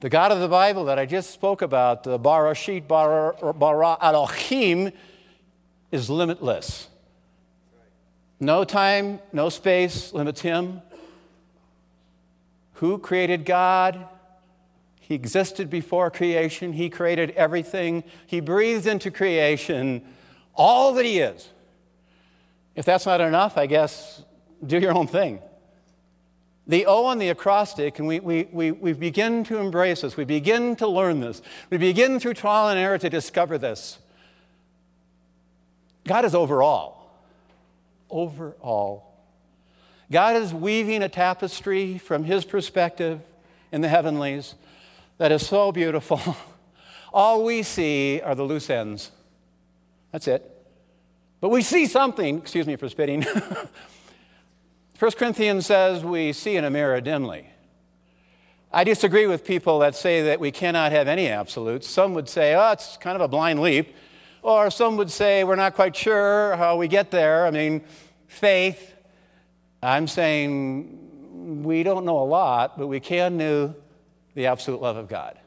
the 0.00 0.08
God 0.08 0.32
of 0.32 0.40
the 0.40 0.48
Bible 0.48 0.86
that 0.86 0.98
I 0.98 1.06
just 1.06 1.30
spoke 1.30 1.62
about, 1.62 2.02
the 2.02 2.18
Barashit 2.18 2.88
Bara, 2.88 3.52
bara 3.52 3.98
Elohim, 4.00 4.92
is 5.90 6.08
limitless. 6.10 6.88
No 8.40 8.64
time, 8.64 9.20
no 9.32 9.48
space 9.48 10.12
limits 10.12 10.40
him. 10.40 10.82
Who 12.74 12.98
created 12.98 13.44
God? 13.44 14.08
He 15.12 15.16
existed 15.16 15.68
before 15.68 16.10
creation. 16.10 16.72
He 16.72 16.88
created 16.88 17.32
everything. 17.32 18.02
He 18.26 18.40
breathed 18.40 18.86
into 18.86 19.10
creation 19.10 20.02
all 20.54 20.94
that 20.94 21.04
He 21.04 21.18
is. 21.18 21.50
If 22.74 22.86
that's 22.86 23.04
not 23.04 23.20
enough, 23.20 23.58
I 23.58 23.66
guess 23.66 24.22
do 24.66 24.78
your 24.78 24.96
own 24.96 25.06
thing. 25.06 25.40
The 26.66 26.86
O 26.86 27.04
on 27.04 27.18
the 27.18 27.28
acrostic, 27.28 27.98
and 27.98 28.08
we, 28.08 28.20
we, 28.20 28.48
we, 28.50 28.70
we 28.70 28.94
begin 28.94 29.44
to 29.44 29.58
embrace 29.58 30.00
this. 30.00 30.16
We 30.16 30.24
begin 30.24 30.76
to 30.76 30.88
learn 30.88 31.20
this. 31.20 31.42
We 31.68 31.76
begin 31.76 32.18
through 32.18 32.32
trial 32.32 32.70
and 32.70 32.78
error 32.78 32.96
to 32.96 33.10
discover 33.10 33.58
this. 33.58 33.98
God 36.06 36.24
is 36.24 36.34
overall. 36.34 37.10
Overall. 38.08 39.12
God 40.10 40.36
is 40.36 40.54
weaving 40.54 41.02
a 41.02 41.10
tapestry 41.10 41.98
from 41.98 42.24
His 42.24 42.46
perspective 42.46 43.20
in 43.72 43.82
the 43.82 43.88
heavenlies 43.88 44.54
that 45.18 45.32
is 45.32 45.46
so 45.46 45.72
beautiful. 45.72 46.20
All 47.12 47.44
we 47.44 47.62
see 47.62 48.20
are 48.22 48.34
the 48.34 48.42
loose 48.42 48.70
ends. 48.70 49.10
That's 50.10 50.26
it. 50.28 50.48
But 51.40 51.50
we 51.50 51.62
see 51.62 51.86
something, 51.86 52.38
excuse 52.38 52.66
me 52.66 52.76
for 52.76 52.88
spitting. 52.88 53.22
1 54.98 55.10
Corinthians 55.12 55.66
says 55.66 56.04
we 56.04 56.32
see 56.32 56.56
in 56.56 56.64
a 56.64 56.70
mirror 56.70 57.00
dimly. 57.00 57.48
I 58.72 58.84
disagree 58.84 59.26
with 59.26 59.44
people 59.44 59.80
that 59.80 59.94
say 59.94 60.22
that 60.22 60.40
we 60.40 60.50
cannot 60.50 60.92
have 60.92 61.08
any 61.08 61.28
absolutes. 61.28 61.86
Some 61.88 62.14
would 62.14 62.28
say, 62.28 62.54
oh, 62.54 62.70
it's 62.70 62.96
kind 62.96 63.16
of 63.16 63.20
a 63.20 63.28
blind 63.28 63.60
leap. 63.60 63.94
Or 64.42 64.70
some 64.70 64.96
would 64.96 65.10
say, 65.10 65.44
we're 65.44 65.56
not 65.56 65.74
quite 65.74 65.94
sure 65.94 66.56
how 66.56 66.76
we 66.76 66.88
get 66.88 67.10
there. 67.10 67.46
I 67.46 67.50
mean, 67.50 67.82
faith. 68.28 68.94
I'm 69.82 70.08
saying 70.08 71.62
we 71.64 71.82
don't 71.82 72.04
know 72.04 72.20
a 72.20 72.24
lot, 72.24 72.78
but 72.78 72.86
we 72.86 73.00
can 73.00 73.36
know 73.36 73.74
the 74.34 74.46
absolute 74.46 74.80
love 74.80 74.96
of 74.96 75.08
God. 75.08 75.38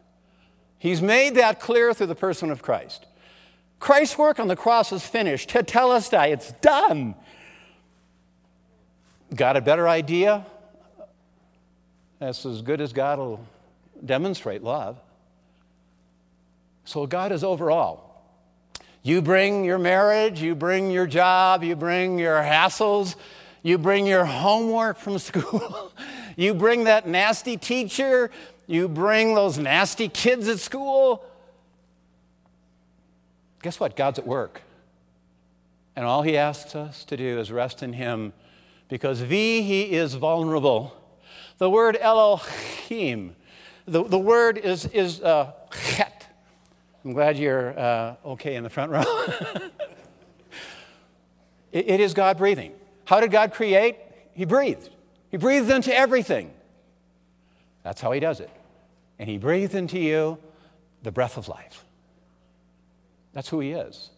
He's 0.78 1.02
made 1.02 1.36
that 1.36 1.60
clear 1.60 1.94
through 1.94 2.08
the 2.08 2.16
person 2.16 2.52
of 2.52 2.62
Christ. 2.62 3.06
Christ's 3.80 4.18
work 4.18 4.40
on 4.40 4.48
the 4.48 4.56
cross 4.56 4.92
is 4.92 5.06
finished. 5.06 5.50
Tetelestai, 5.50 6.32
it's 6.32 6.52
done. 6.54 7.16
Got 9.34 9.58
a 9.58 9.62
better 9.62 9.88
idea? 9.88 10.46
That's 12.20 12.46
as 12.46 12.62
good 12.62 12.82
as 12.82 12.94
God 12.94 13.20
will 13.20 13.46
demonstrate 14.04 14.64
love. 14.64 14.98
So 16.86 17.06
God 17.08 17.32
is 17.32 17.44
overall. 17.44 18.24
You 19.02 19.22
bring 19.22 19.66
your 19.66 19.78
marriage, 19.78 20.42
you 20.42 20.56
bring 20.56 20.90
your 20.90 21.06
job, 21.06 21.64
you 21.64 21.76
bring 21.76 22.18
your 22.18 22.38
hassles, 22.38 23.16
you 23.62 23.78
bring 23.78 24.08
your 24.08 24.26
homework 24.26 24.98
from 24.98 25.20
school, 25.20 25.92
you 26.36 26.54
bring 26.54 26.86
that 26.86 27.08
nasty 27.08 27.58
teacher, 27.58 28.32
you 28.68 28.88
bring 28.88 29.36
those 29.36 29.58
nasty 29.58 30.10
kids 30.10 30.48
at 30.48 30.60
school. 30.60 31.24
Guess 33.62 33.80
what? 33.80 33.96
God's 33.96 34.20
at 34.20 34.28
work. 34.28 34.62
And 35.96 36.06
all 36.06 36.24
he 36.24 36.38
asks 36.38 36.76
us 36.76 37.06
to 37.06 37.18
do 37.18 37.40
is 37.40 37.52
rest 37.52 37.82
in 37.82 37.94
him 37.94 38.34
because 38.90 39.22
V, 39.22 39.62
he 39.62 39.94
is 39.94 40.16
vulnerable. 40.16 40.96
The 41.58 41.70
word 41.70 41.98
Elohim, 42.00 43.36
the, 43.88 44.04
the 44.04 44.20
word 44.20 44.58
is, 44.58 44.86
is 44.88 45.22
uh, 45.22 45.54
chet. 45.72 46.28
I'm 47.04 47.14
glad 47.14 47.38
you're 47.38 47.78
uh, 47.80 48.16
okay 48.26 48.56
in 48.56 48.64
the 48.64 48.70
front 48.70 48.92
row. 48.92 49.04
it, 51.72 51.88
it 51.88 52.00
is 52.00 52.14
God 52.14 52.38
breathing. 52.38 52.74
How 53.06 53.20
did 53.20 53.32
God 53.32 53.54
create? 53.54 53.98
He 54.34 54.46
breathed. 54.46 54.90
He 55.30 55.38
breathed 55.38 55.70
into 55.70 55.96
everything. 55.96 56.52
That's 57.86 58.02
how 58.02 58.12
he 58.14 58.20
does 58.20 58.40
it. 58.40 58.50
And 59.20 59.30
he 59.30 59.38
breathed 59.38 59.76
into 59.76 60.00
you 60.00 60.40
the 61.04 61.12
breath 61.12 61.38
of 61.38 61.48
life. 61.48 61.86
That's 63.32 63.48
who 63.50 63.60
he 63.60 63.74
is. 63.74 64.10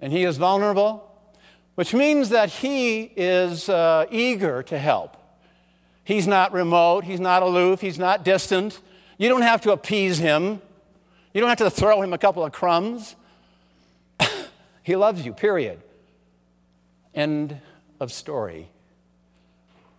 And 0.00 0.12
he 0.12 0.24
is 0.24 0.36
vulnerable, 0.36 1.08
which 1.76 1.94
means 1.94 2.30
that 2.30 2.50
he 2.50 3.02
is 3.02 3.68
uh, 3.68 4.06
eager 4.10 4.64
to 4.64 4.76
help. 4.76 5.16
He's 6.02 6.26
not 6.26 6.52
remote, 6.52 7.04
he's 7.04 7.20
not 7.20 7.44
aloof, 7.44 7.80
he's 7.80 8.00
not 8.00 8.24
distant. 8.24 8.80
You 9.16 9.28
don't 9.28 9.42
have 9.42 9.60
to 9.60 9.70
appease 9.70 10.18
him, 10.18 10.60
you 11.32 11.40
don't 11.40 11.48
have 11.48 11.58
to 11.58 11.70
throw 11.70 12.02
him 12.02 12.12
a 12.12 12.18
couple 12.18 12.44
of 12.44 12.50
crumbs. 12.50 13.14
he 14.82 14.96
loves 14.96 15.24
you, 15.24 15.32
period. 15.32 15.80
End 17.14 17.60
of 18.00 18.10
story. 18.10 18.70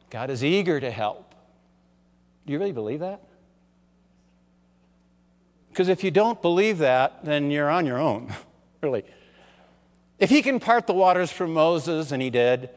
God 0.09 0.29
is 0.29 0.43
eager 0.43 0.81
to 0.81 0.91
help. 0.91 1.34
Do 2.45 2.53
you 2.53 2.59
really 2.59 2.71
believe 2.71 2.99
that? 2.99 3.21
Because 5.69 5.89
if 5.89 6.03
you 6.03 6.11
don't 6.11 6.41
believe 6.41 6.77
that, 6.77 7.25
then 7.25 7.51
you're 7.51 7.69
on 7.69 7.85
your 7.85 7.99
own, 7.99 8.33
really. 8.81 9.03
If 10.19 10.29
he 10.29 10.41
can 10.41 10.59
part 10.59 10.87
the 10.87 10.93
waters 10.93 11.31
for 11.31 11.47
Moses, 11.47 12.11
and 12.11 12.21
he 12.21 12.29
did, 12.29 12.69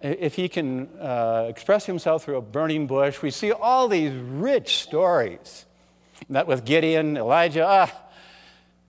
if 0.00 0.34
he 0.34 0.48
can 0.48 0.88
uh, 1.00 1.46
express 1.48 1.86
himself 1.86 2.24
through 2.24 2.36
a 2.36 2.42
burning 2.42 2.86
bush, 2.86 3.22
we 3.22 3.30
see 3.30 3.50
all 3.50 3.88
these 3.88 4.12
rich 4.12 4.78
stories. 4.78 5.64
That 6.30 6.46
with 6.46 6.64
Gideon, 6.64 7.16
Elijah, 7.16 7.66
ah, 7.66 7.92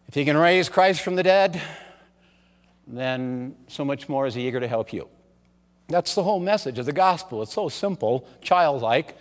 if 0.08 0.14
he 0.14 0.24
can 0.26 0.38
raise 0.38 0.70
Christ 0.70 1.02
from 1.02 1.16
the 1.16 1.24
dead, 1.24 1.62
then 2.86 3.56
so 3.68 3.84
much 3.84 4.08
more 4.08 4.28
is 4.28 4.36
he 4.36 4.48
eager 4.48 4.60
to 4.60 4.68
help 4.68 4.94
you. 4.94 5.08
That's 5.90 6.16
the 6.16 6.24
whole 6.24 6.40
message 6.40 6.80
of 6.80 6.86
the 6.86 6.94
gospel. 6.94 7.42
It's 7.42 7.54
so 7.54 7.70
simple, 7.70 8.28
childlike, 8.42 9.18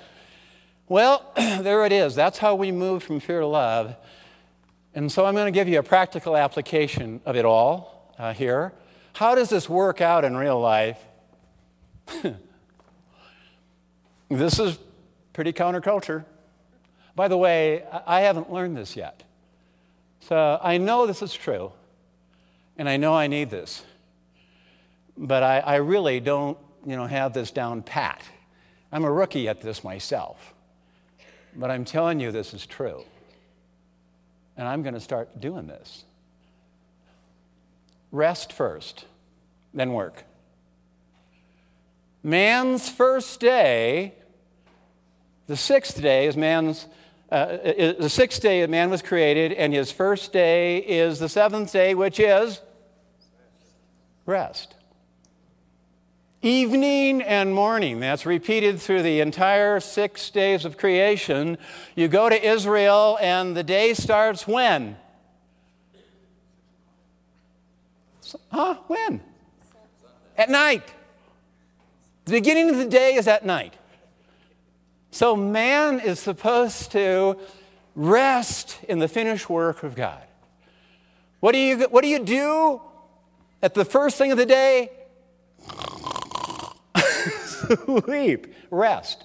well, 0.88 1.32
there 1.36 1.84
it 1.84 1.92
is. 1.92 2.14
That's 2.14 2.38
how 2.38 2.54
we 2.54 2.70
move 2.70 3.02
from 3.02 3.20
fear 3.20 3.40
to 3.40 3.46
love. 3.46 3.96
And 4.94 5.10
so 5.10 5.26
I'm 5.26 5.34
going 5.34 5.46
to 5.46 5.56
give 5.56 5.68
you 5.68 5.78
a 5.78 5.82
practical 5.82 6.36
application 6.36 7.20
of 7.26 7.36
it 7.36 7.44
all 7.44 8.14
uh, 8.18 8.32
here. 8.32 8.72
How 9.14 9.34
does 9.34 9.50
this 9.50 9.68
work 9.68 10.00
out 10.00 10.24
in 10.24 10.36
real 10.36 10.60
life? 10.60 10.98
this 14.30 14.58
is 14.58 14.78
pretty 15.32 15.52
counterculture. 15.52 16.24
By 17.14 17.28
the 17.28 17.36
way, 17.36 17.84
I 18.06 18.20
haven't 18.20 18.52
learned 18.52 18.76
this 18.76 18.96
yet. 18.96 19.22
So 20.20 20.58
I 20.62 20.78
know 20.78 21.06
this 21.06 21.22
is 21.22 21.32
true, 21.32 21.72
and 22.76 22.88
I 22.88 22.96
know 22.96 23.14
I 23.14 23.26
need 23.26 23.50
this. 23.50 23.84
But 25.16 25.42
I, 25.42 25.60
I 25.60 25.76
really 25.76 26.20
don't 26.20 26.58
you 26.86 26.96
know, 26.96 27.06
have 27.06 27.32
this 27.32 27.50
down 27.50 27.82
pat. 27.82 28.22
I'm 28.92 29.04
a 29.04 29.10
rookie 29.10 29.48
at 29.48 29.60
this 29.60 29.82
myself. 29.82 30.54
But 31.56 31.70
I'm 31.70 31.84
telling 31.84 32.20
you, 32.20 32.30
this 32.30 32.52
is 32.52 32.66
true. 32.66 33.02
And 34.56 34.68
I'm 34.68 34.82
going 34.82 34.94
to 34.94 35.00
start 35.00 35.40
doing 35.40 35.66
this. 35.66 36.04
Rest 38.12 38.52
first, 38.52 39.06
then 39.74 39.92
work. 39.92 40.24
Man's 42.22 42.88
first 42.88 43.40
day, 43.40 44.14
the 45.46 45.56
sixth 45.56 46.00
day 46.00 46.26
is 46.26 46.36
man's, 46.36 46.86
uh, 47.30 47.46
the 47.98 48.08
sixth 48.08 48.40
day 48.42 48.66
man 48.66 48.90
was 48.90 49.02
created, 49.02 49.52
and 49.52 49.72
his 49.72 49.92
first 49.92 50.32
day 50.32 50.78
is 50.78 51.18
the 51.18 51.28
seventh 51.28 51.72
day, 51.72 51.94
which 51.94 52.20
is 52.20 52.60
rest. 54.24 54.75
Evening 56.46 57.22
and 57.22 57.52
morning, 57.52 57.98
that's 57.98 58.24
repeated 58.24 58.78
through 58.78 59.02
the 59.02 59.18
entire 59.18 59.80
six 59.80 60.30
days 60.30 60.64
of 60.64 60.76
creation. 60.76 61.58
You 61.96 62.06
go 62.06 62.28
to 62.28 62.40
Israel, 62.40 63.18
and 63.20 63.56
the 63.56 63.64
day 63.64 63.94
starts 63.94 64.46
when? 64.46 64.96
Huh? 68.52 68.76
When? 68.86 69.20
At 70.38 70.48
night. 70.48 70.84
The 72.26 72.30
beginning 72.30 72.70
of 72.70 72.76
the 72.76 72.86
day 72.86 73.14
is 73.14 73.26
at 73.26 73.44
night. 73.44 73.74
So 75.10 75.34
man 75.34 75.98
is 75.98 76.20
supposed 76.20 76.92
to 76.92 77.40
rest 77.96 78.78
in 78.88 79.00
the 79.00 79.08
finished 79.08 79.50
work 79.50 79.82
of 79.82 79.96
God. 79.96 80.22
What 81.40 81.50
do 81.50 81.58
you, 81.58 81.88
what 81.88 82.02
do, 82.02 82.08
you 82.08 82.20
do 82.20 82.80
at 83.60 83.74
the 83.74 83.84
first 83.84 84.16
thing 84.16 84.30
of 84.30 84.38
the 84.38 84.46
day? 84.46 84.90
sleep, 88.04 88.54
rest. 88.70 89.24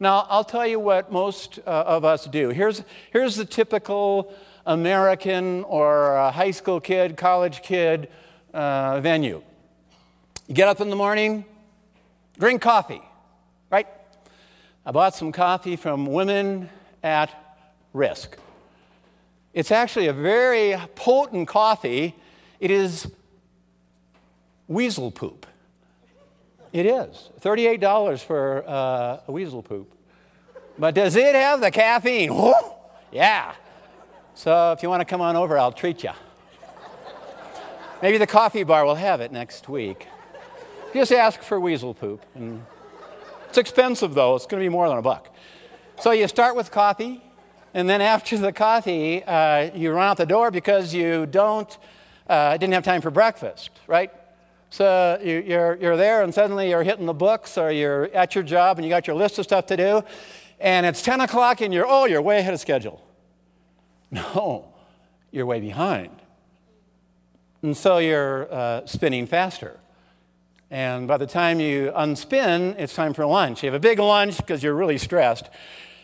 Now, 0.00 0.26
I'll 0.28 0.44
tell 0.44 0.66
you 0.66 0.80
what 0.80 1.12
most 1.12 1.60
uh, 1.66 1.70
of 1.70 2.04
us 2.04 2.26
do. 2.26 2.48
Here's, 2.48 2.82
here's 3.12 3.36
the 3.36 3.44
typical 3.44 4.34
American 4.66 5.64
or 5.64 6.16
a 6.16 6.30
high 6.30 6.50
school 6.50 6.80
kid, 6.80 7.16
college 7.16 7.62
kid 7.62 8.08
uh, 8.52 9.00
venue. 9.00 9.42
You 10.48 10.54
get 10.54 10.68
up 10.68 10.80
in 10.80 10.90
the 10.90 10.96
morning, 10.96 11.44
drink 12.38 12.62
coffee, 12.62 13.00
right? 13.70 13.86
I 14.84 14.90
bought 14.90 15.14
some 15.14 15.30
coffee 15.30 15.76
from 15.76 16.06
Women 16.06 16.68
at 17.02 17.58
Risk. 17.92 18.36
It's 19.54 19.70
actually 19.70 20.08
a 20.08 20.12
very 20.12 20.76
potent 20.94 21.46
coffee. 21.46 22.14
It 22.58 22.70
is 22.70 23.10
weasel 24.66 25.10
poop. 25.10 25.46
It 26.72 26.86
is. 26.86 27.30
$38 27.40 28.20
for 28.20 28.64
uh, 28.66 29.20
a 29.26 29.32
weasel 29.32 29.62
poop. 29.62 29.92
But 30.78 30.94
does 30.94 31.16
it 31.16 31.34
have 31.34 31.60
the 31.60 31.70
caffeine? 31.70 32.30
Whoa! 32.34 32.76
Yeah. 33.12 33.54
So 34.34 34.72
if 34.72 34.82
you 34.82 34.88
want 34.88 35.02
to 35.02 35.04
come 35.04 35.20
on 35.20 35.36
over, 35.36 35.58
I'll 35.58 35.72
treat 35.72 36.02
you. 36.02 36.12
Maybe 38.00 38.18
the 38.18 38.26
coffee 38.26 38.64
bar 38.64 38.84
will 38.84 38.96
have 38.96 39.20
it 39.20 39.30
next 39.30 39.68
week. 39.68 40.08
Just 40.94 41.12
ask 41.12 41.40
for 41.40 41.60
weasel 41.60 41.94
poop. 41.94 42.24
And 42.34 42.64
it's 43.48 43.58
expensive, 43.58 44.14
though. 44.14 44.34
It's 44.34 44.46
going 44.46 44.62
to 44.62 44.64
be 44.64 44.70
more 44.70 44.88
than 44.88 44.98
a 44.98 45.02
buck. 45.02 45.34
So 46.00 46.10
you 46.10 46.26
start 46.26 46.56
with 46.56 46.70
coffee, 46.70 47.22
and 47.74 47.88
then 47.88 48.00
after 48.00 48.36
the 48.38 48.52
coffee, 48.52 49.22
uh, 49.22 49.70
you 49.74 49.92
run 49.92 50.08
out 50.08 50.16
the 50.16 50.26
door 50.26 50.50
because 50.50 50.92
you 50.92 51.26
don't, 51.26 51.76
uh, 52.28 52.56
didn't 52.56 52.72
have 52.72 52.82
time 52.82 53.02
for 53.02 53.10
breakfast, 53.10 53.70
right? 53.86 54.10
So 54.72 55.18
you, 55.22 55.54
are 55.58 55.76
you're 55.78 55.98
there, 55.98 56.22
and 56.22 56.32
suddenly 56.32 56.70
you're 56.70 56.82
hitting 56.82 57.04
the 57.04 57.12
books, 57.12 57.58
or 57.58 57.70
you're 57.70 58.04
at 58.14 58.34
your 58.34 58.42
job, 58.42 58.78
and 58.78 58.86
you 58.86 58.88
got 58.88 59.06
your 59.06 59.14
list 59.14 59.38
of 59.38 59.44
stuff 59.44 59.66
to 59.66 59.76
do, 59.76 60.02
and 60.58 60.86
it's 60.86 61.02
10 61.02 61.20
o'clock, 61.20 61.60
and 61.60 61.74
you're, 61.74 61.84
oh, 61.86 62.06
you're 62.06 62.22
way 62.22 62.38
ahead 62.38 62.54
of 62.54 62.60
schedule. 62.60 63.06
No, 64.10 64.72
you're 65.30 65.46
way 65.46 65.60
behind. 65.60 66.10
And 67.62 67.74
so 67.76 67.96
you're 67.98 68.52
uh, 68.52 68.86
spinning 68.86 69.26
faster. 69.26 69.78
And 70.70 71.06
by 71.08 71.16
the 71.16 71.26
time 71.26 71.60
you 71.60 71.92
unspin, 71.94 72.78
it's 72.78 72.94
time 72.94 73.12
for 73.14 73.24
lunch. 73.24 73.62
You 73.62 73.68
have 73.68 73.74
a 73.74 73.80
big 73.80 73.98
lunch 73.98 74.36
because 74.38 74.62
you're 74.62 74.74
really 74.74 74.98
stressed. 74.98 75.48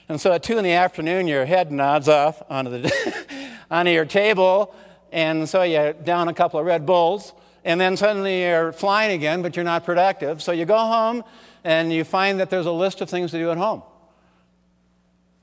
And 0.08 0.18
so 0.18 0.32
at 0.32 0.42
2 0.42 0.56
in 0.56 0.64
the 0.64 0.72
afternoon, 0.72 1.26
your 1.26 1.44
head 1.44 1.70
nods 1.70 2.08
off 2.08 2.42
onto, 2.50 2.70
the 2.70 3.48
onto 3.70 3.90
your 3.90 4.06
table. 4.06 4.74
And 5.12 5.46
so 5.48 5.62
you 5.62 5.94
down 6.02 6.28
a 6.28 6.34
couple 6.34 6.60
of 6.60 6.66
Red 6.66 6.86
Bulls. 6.86 7.32
And 7.64 7.80
then 7.80 7.96
suddenly 7.96 8.42
you're 8.42 8.72
flying 8.72 9.12
again, 9.12 9.42
but 9.42 9.56
you're 9.56 9.64
not 9.64 9.84
productive. 9.84 10.42
So 10.42 10.52
you 10.52 10.64
go 10.64 10.78
home 10.78 11.24
and 11.64 11.92
you 11.92 12.04
find 12.04 12.40
that 12.40 12.50
there's 12.50 12.66
a 12.66 12.72
list 12.72 13.00
of 13.00 13.10
things 13.10 13.30
to 13.32 13.38
do 13.38 13.50
at 13.50 13.56
home. 13.56 13.82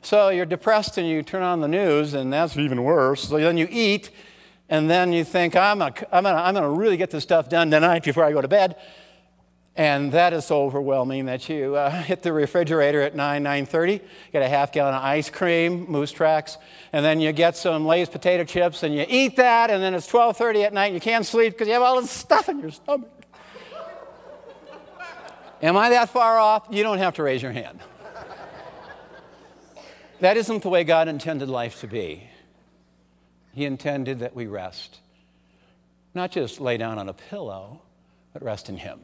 So 0.02 0.30
you're 0.30 0.46
depressed 0.46 0.98
and 0.98 1.08
you 1.08 1.24
turn 1.24 1.42
on 1.42 1.62
the 1.62 1.68
news, 1.68 2.14
and 2.14 2.32
that's 2.32 2.56
even 2.58 2.84
worse. 2.84 3.28
So 3.30 3.38
then 3.38 3.58
you 3.58 3.68
eat, 3.72 4.12
and 4.70 4.90
then 4.90 5.12
you 5.12 5.24
think, 5.24 5.56
I'm 5.56 5.80
going 5.80 5.94
to 5.94 6.16
I'm 6.16 6.24
gonna 6.24 6.70
really 6.70 6.98
get 6.98 7.10
this 7.10 7.24
stuff 7.24 7.50
done 7.50 7.72
tonight 7.72 8.04
before 8.04 8.24
I 8.24 8.32
go 8.32 8.42
to 8.42 8.48
bed. 8.48 8.76
And 9.78 10.14
that 10.14 10.32
is 10.32 10.46
so 10.46 10.64
overwhelming 10.64 11.26
that 11.26 11.50
you 11.50 11.76
uh, 11.76 11.90
hit 12.04 12.22
the 12.22 12.32
refrigerator 12.32 13.02
at 13.02 13.14
9, 13.16 13.44
9.30, 13.44 14.02
get 14.32 14.42
a 14.42 14.48
half 14.48 14.72
gallon 14.72 14.96
of 14.96 15.04
ice 15.04 15.30
cream, 15.30 15.86
Moose 15.92 16.14
Tracks, 16.14 16.58
and 16.94 17.04
then 17.04 17.20
you 17.20 17.34
get 17.34 17.58
some 17.58 17.86
Lay's 17.86 18.08
potato 18.08 18.46
chips, 18.46 18.84
and 18.84 18.96
you 18.96 19.06
eat 19.10 19.36
that, 19.36 19.70
and 19.70 19.84
then 19.84 19.94
it's 19.94 20.10
12.30 20.10 20.66
at 20.66 20.74
night, 20.74 20.86
and 20.86 20.96
you 20.96 21.02
can't 21.02 21.26
sleep 21.26 21.54
because 21.54 21.68
you 21.68 21.74
have 21.74 21.82
all 21.82 22.00
this 22.02 22.10
stuff 22.10 22.48
in 22.48 22.60
your 22.60 22.72
stomach. 22.72 23.12
Am 25.62 25.76
I 25.76 25.90
that 25.90 26.10
far 26.10 26.38
off? 26.38 26.68
You 26.70 26.84
don't 26.84 27.00
have 27.00 27.16
to 27.16 27.24
raise 27.24 27.42
your 27.42 27.52
hand. 27.52 27.80
That 30.22 30.38
isn't 30.38 30.64
the 30.64 30.70
way 30.70 30.84
God 30.84 31.08
intended 31.08 31.50
life 31.50 31.82
to 31.82 31.88
be. 31.88 32.30
He 33.54 33.66
intended 33.66 34.20
that 34.20 34.36
we 34.36 34.48
rest. 34.48 35.00
Not 36.14 36.32
just 36.32 36.62
lay 36.62 36.78
down 36.78 36.98
on 36.98 37.10
a 37.10 37.14
pillow, 37.14 37.82
but 38.34 38.44
rest 38.44 38.70
in 38.70 38.78
Him. 38.78 39.02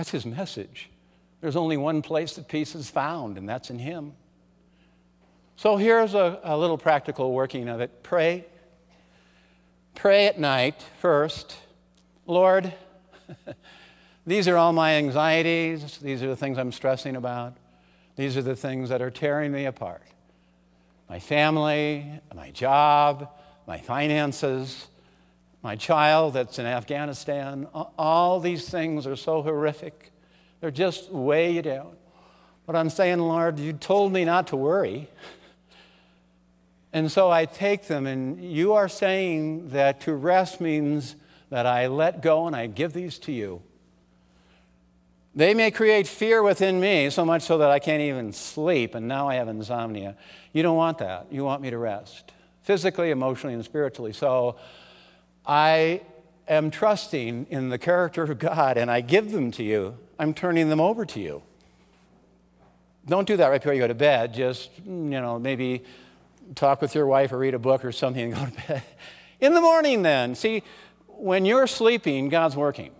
That's 0.00 0.12
His 0.12 0.24
message. 0.24 0.88
There's 1.42 1.56
only 1.56 1.76
one 1.76 2.00
place 2.00 2.36
that 2.36 2.48
peace 2.48 2.74
is 2.74 2.88
found, 2.88 3.36
and 3.36 3.46
that's 3.46 3.68
in 3.68 3.78
Him. 3.78 4.14
So 5.56 5.76
here's 5.76 6.14
a, 6.14 6.40
a 6.42 6.56
little 6.56 6.78
practical 6.78 7.34
working 7.34 7.68
of 7.68 7.82
it. 7.82 8.02
Pray. 8.02 8.46
Pray 9.94 10.26
at 10.26 10.40
night 10.40 10.82
first. 11.00 11.54
Lord, 12.26 12.72
these 14.26 14.48
are 14.48 14.56
all 14.56 14.72
my 14.72 14.94
anxieties. 14.94 15.98
These 15.98 16.22
are 16.22 16.28
the 16.28 16.36
things 16.36 16.56
I'm 16.56 16.72
stressing 16.72 17.14
about. 17.14 17.58
These 18.16 18.38
are 18.38 18.42
the 18.42 18.56
things 18.56 18.88
that 18.88 19.02
are 19.02 19.10
tearing 19.10 19.52
me 19.52 19.66
apart 19.66 20.00
my 21.10 21.18
family, 21.18 22.10
my 22.34 22.50
job, 22.52 23.28
my 23.66 23.76
finances, 23.76 24.86
my 25.62 25.76
child 25.76 26.34
that's 26.34 26.58
in 26.58 26.66
Afghanistan. 26.66 27.66
All 27.98 28.40
these 28.40 28.68
things 28.68 29.06
are 29.06 29.16
so 29.16 29.42
horrific. 29.42 30.10
They're 30.60 30.70
just 30.70 31.10
you 31.52 31.62
down. 31.62 31.96
But 32.66 32.76
I'm 32.76 32.90
saying, 32.90 33.18
Lord, 33.18 33.58
you 33.58 33.72
told 33.72 34.12
me 34.12 34.24
not 34.24 34.46
to 34.48 34.56
worry. 34.56 35.08
And 36.92 37.10
so 37.10 37.30
I 37.30 37.44
take 37.44 37.86
them, 37.86 38.06
and 38.06 38.42
you 38.42 38.72
are 38.72 38.88
saying 38.88 39.70
that 39.70 40.00
to 40.02 40.14
rest 40.14 40.60
means 40.60 41.16
that 41.50 41.66
I 41.66 41.86
let 41.86 42.20
go 42.20 42.46
and 42.46 42.56
I 42.56 42.66
give 42.66 42.92
these 42.92 43.18
to 43.20 43.32
you. 43.32 43.62
They 45.34 45.54
may 45.54 45.70
create 45.70 46.08
fear 46.08 46.42
within 46.42 46.80
me 46.80 47.08
so 47.10 47.24
much 47.24 47.42
so 47.42 47.58
that 47.58 47.70
I 47.70 47.78
can't 47.78 48.02
even 48.02 48.32
sleep, 48.32 48.94
and 48.94 49.06
now 49.06 49.28
I 49.28 49.36
have 49.36 49.46
insomnia. 49.46 50.16
You 50.52 50.62
don't 50.64 50.76
want 50.76 50.98
that. 50.98 51.28
You 51.30 51.44
want 51.44 51.62
me 51.62 51.70
to 51.70 51.78
rest 51.78 52.32
physically, 52.62 53.10
emotionally, 53.10 53.54
and 53.54 53.64
spiritually. 53.64 54.12
So 54.12 54.56
I 55.50 56.02
am 56.46 56.70
trusting 56.70 57.48
in 57.50 57.70
the 57.70 57.78
character 57.78 58.22
of 58.22 58.38
God, 58.38 58.76
and 58.76 58.88
I 58.88 59.00
give 59.00 59.32
them 59.32 59.50
to 59.52 59.64
you. 59.64 59.98
I'm 60.16 60.32
turning 60.32 60.68
them 60.68 60.80
over 60.80 61.04
to 61.06 61.18
you. 61.18 61.42
Don't 63.08 63.26
do 63.26 63.36
that 63.36 63.48
right 63.48 63.60
before 63.60 63.74
you 63.74 63.80
go 63.80 63.88
to 63.88 63.94
bed. 63.94 64.32
Just, 64.32 64.70
you 64.86 64.92
know, 64.92 65.40
maybe 65.40 65.82
talk 66.54 66.80
with 66.80 66.94
your 66.94 67.04
wife 67.06 67.32
or 67.32 67.38
read 67.38 67.54
a 67.54 67.58
book 67.58 67.84
or 67.84 67.90
something 67.90 68.32
and 68.32 68.34
go 68.34 68.46
to 68.46 68.68
bed. 68.68 68.82
In 69.40 69.52
the 69.54 69.60
morning, 69.60 70.02
then, 70.02 70.36
see, 70.36 70.62
when 71.08 71.44
you're 71.44 71.66
sleeping, 71.66 72.28
God's 72.28 72.54
working. 72.54 72.92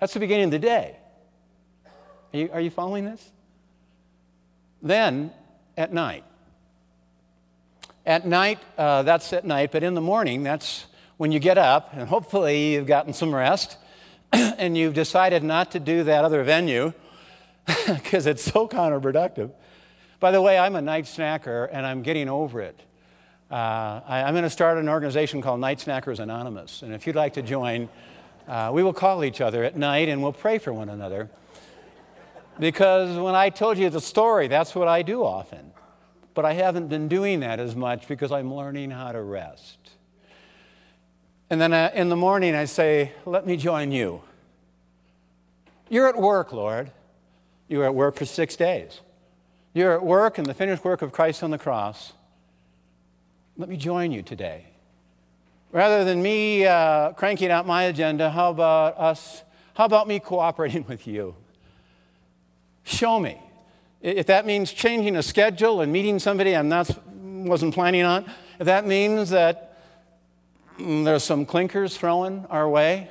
That's 0.00 0.14
the 0.14 0.20
beginning 0.20 0.46
of 0.46 0.50
the 0.50 0.58
day. 0.58 0.96
Are 2.32 2.38
you, 2.38 2.50
are 2.54 2.60
you 2.60 2.70
following 2.70 3.04
this? 3.04 3.30
Then 4.82 5.30
at 5.76 5.92
night. 5.92 6.24
At 8.04 8.26
night, 8.26 8.58
uh, 8.76 9.04
that's 9.04 9.32
at 9.32 9.44
night, 9.44 9.70
but 9.70 9.84
in 9.84 9.94
the 9.94 10.00
morning, 10.00 10.42
that's 10.42 10.86
when 11.16 11.32
you 11.32 11.38
get 11.38 11.58
up, 11.58 11.90
and 11.92 12.08
hopefully 12.08 12.72
you've 12.72 12.86
gotten 12.86 13.12
some 13.12 13.34
rest, 13.34 13.76
and 14.32 14.76
you've 14.76 14.94
decided 14.94 15.42
not 15.42 15.70
to 15.72 15.80
do 15.80 16.04
that 16.04 16.24
other 16.24 16.42
venue 16.42 16.92
because 17.86 18.26
it's 18.26 18.42
so 18.42 18.68
counterproductive. 18.68 19.50
By 20.20 20.30
the 20.30 20.42
way, 20.42 20.58
I'm 20.58 20.74
a 20.74 20.82
night 20.82 21.04
snacker, 21.04 21.68
and 21.70 21.86
I'm 21.86 22.02
getting 22.02 22.28
over 22.28 22.60
it. 22.60 22.80
Uh, 23.50 24.00
I, 24.06 24.20
am 24.20 24.34
going 24.34 24.44
to 24.44 24.50
start 24.50 24.78
an 24.78 24.88
organization 24.88 25.42
called 25.42 25.60
Night 25.60 25.78
Snackers 25.78 26.18
Anonymous, 26.18 26.82
and 26.82 26.92
if 26.92 27.06
you'd 27.06 27.16
like 27.16 27.34
to 27.34 27.42
join, 27.42 27.88
uh, 28.48 28.70
we 28.72 28.82
will 28.82 28.92
call 28.92 29.24
each 29.24 29.40
other 29.40 29.64
at 29.64 29.76
night 29.76 30.08
and 30.08 30.22
we'll 30.22 30.32
pray 30.32 30.58
for 30.58 30.72
one 30.72 30.88
another. 30.88 31.30
Because 32.58 33.18
when 33.18 33.34
I 33.34 33.50
told 33.50 33.78
you 33.78 33.90
the 33.90 34.00
story, 34.00 34.48
that's 34.48 34.74
what 34.74 34.86
I 34.86 35.02
do 35.02 35.24
often. 35.24 35.72
But 36.34 36.44
I 36.44 36.52
haven't 36.52 36.88
been 36.88 37.08
doing 37.08 37.40
that 37.40 37.58
as 37.58 37.74
much 37.74 38.06
because 38.06 38.32
I'm 38.32 38.52
learning 38.52 38.90
how 38.90 39.12
to 39.12 39.22
rest. 39.22 39.83
And 41.50 41.60
then 41.60 41.72
uh, 41.72 41.90
in 41.94 42.08
the 42.08 42.16
morning, 42.16 42.54
I 42.54 42.64
say, 42.64 43.12
Let 43.26 43.46
me 43.46 43.56
join 43.56 43.92
you. 43.92 44.22
You're 45.88 46.08
at 46.08 46.16
work, 46.16 46.52
Lord. 46.52 46.90
You 47.68 47.78
were 47.78 47.84
at 47.84 47.94
work 47.94 48.16
for 48.16 48.24
six 48.24 48.56
days. 48.56 49.00
You're 49.72 49.94
at 49.94 50.02
work 50.02 50.38
in 50.38 50.44
the 50.44 50.54
finished 50.54 50.84
work 50.84 51.02
of 51.02 51.12
Christ 51.12 51.42
on 51.42 51.50
the 51.50 51.58
cross. 51.58 52.12
Let 53.56 53.68
me 53.68 53.76
join 53.76 54.12
you 54.12 54.22
today. 54.22 54.66
Rather 55.72 56.04
than 56.04 56.22
me 56.22 56.64
uh, 56.66 57.12
cranking 57.12 57.50
out 57.50 57.66
my 57.66 57.84
agenda, 57.84 58.30
how 58.30 58.50
about 58.50 58.96
us? 58.96 59.42
How 59.74 59.84
about 59.84 60.06
me 60.06 60.20
cooperating 60.20 60.84
with 60.88 61.06
you? 61.06 61.34
Show 62.84 63.18
me. 63.18 63.40
If 64.00 64.26
that 64.26 64.46
means 64.46 64.72
changing 64.72 65.16
a 65.16 65.22
schedule 65.22 65.80
and 65.80 65.92
meeting 65.92 66.18
somebody 66.18 66.54
I'm 66.54 66.68
not, 66.68 66.90
wasn't 67.16 67.74
planning 67.74 68.04
on, 68.04 68.24
if 68.58 68.66
that 68.66 68.86
means 68.86 69.30
that 69.30 69.73
there's 70.78 71.24
some 71.24 71.46
clinkers 71.46 71.96
thrown 71.96 72.46
our 72.50 72.68
way, 72.68 73.10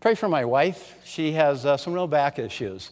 pray 0.00 0.14
for 0.14 0.28
my 0.28 0.44
wife. 0.44 0.96
She 1.04 1.32
has 1.32 1.64
uh, 1.64 1.76
some 1.76 1.92
real 1.92 2.06
back 2.06 2.38
issues. 2.38 2.90